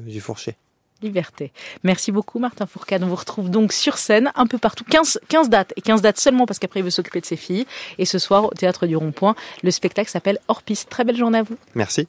J'ai 0.07 0.21
fourché. 0.21 0.57
Liberté. 1.03 1.53
Merci 1.83 2.13
beaucoup 2.13 2.39
Martin 2.39 2.67
Fourcade. 2.67 3.03
On 3.03 3.07
vous 3.07 3.17
retrouve 3.17 3.51
donc 3.51 3.73
sur 3.73 3.99
scène 3.99 4.31
un 4.35 4.47
peu 4.47 4.59
partout. 4.59 4.85
15, 4.85 5.21
15 5.29 5.49
dates. 5.49 5.73
Et 5.77 5.81
15 5.81 6.03
dates 6.03 6.19
seulement 6.19 6.47
parce 6.47 6.59
qu'après 6.59 6.81
il 6.81 6.85
veut 6.85 6.91
s'occuper 6.91 7.21
de 7.21 7.27
ses 7.27 7.37
filles. 7.37 7.67
Et 7.99 8.05
ce 8.05 8.19
soir 8.19 8.47
au 8.47 8.51
Théâtre 8.51 8.87
du 8.87 8.97
Rond-Point, 8.97 9.35
le 9.63 9.71
spectacle 9.71 10.11
s'appelle 10.11 10.39
Hors. 10.49 10.63
Très 10.91 11.05
belle 11.05 11.17
journée 11.17 11.39
à 11.39 11.43
vous. 11.43 11.57
Merci. 11.75 12.05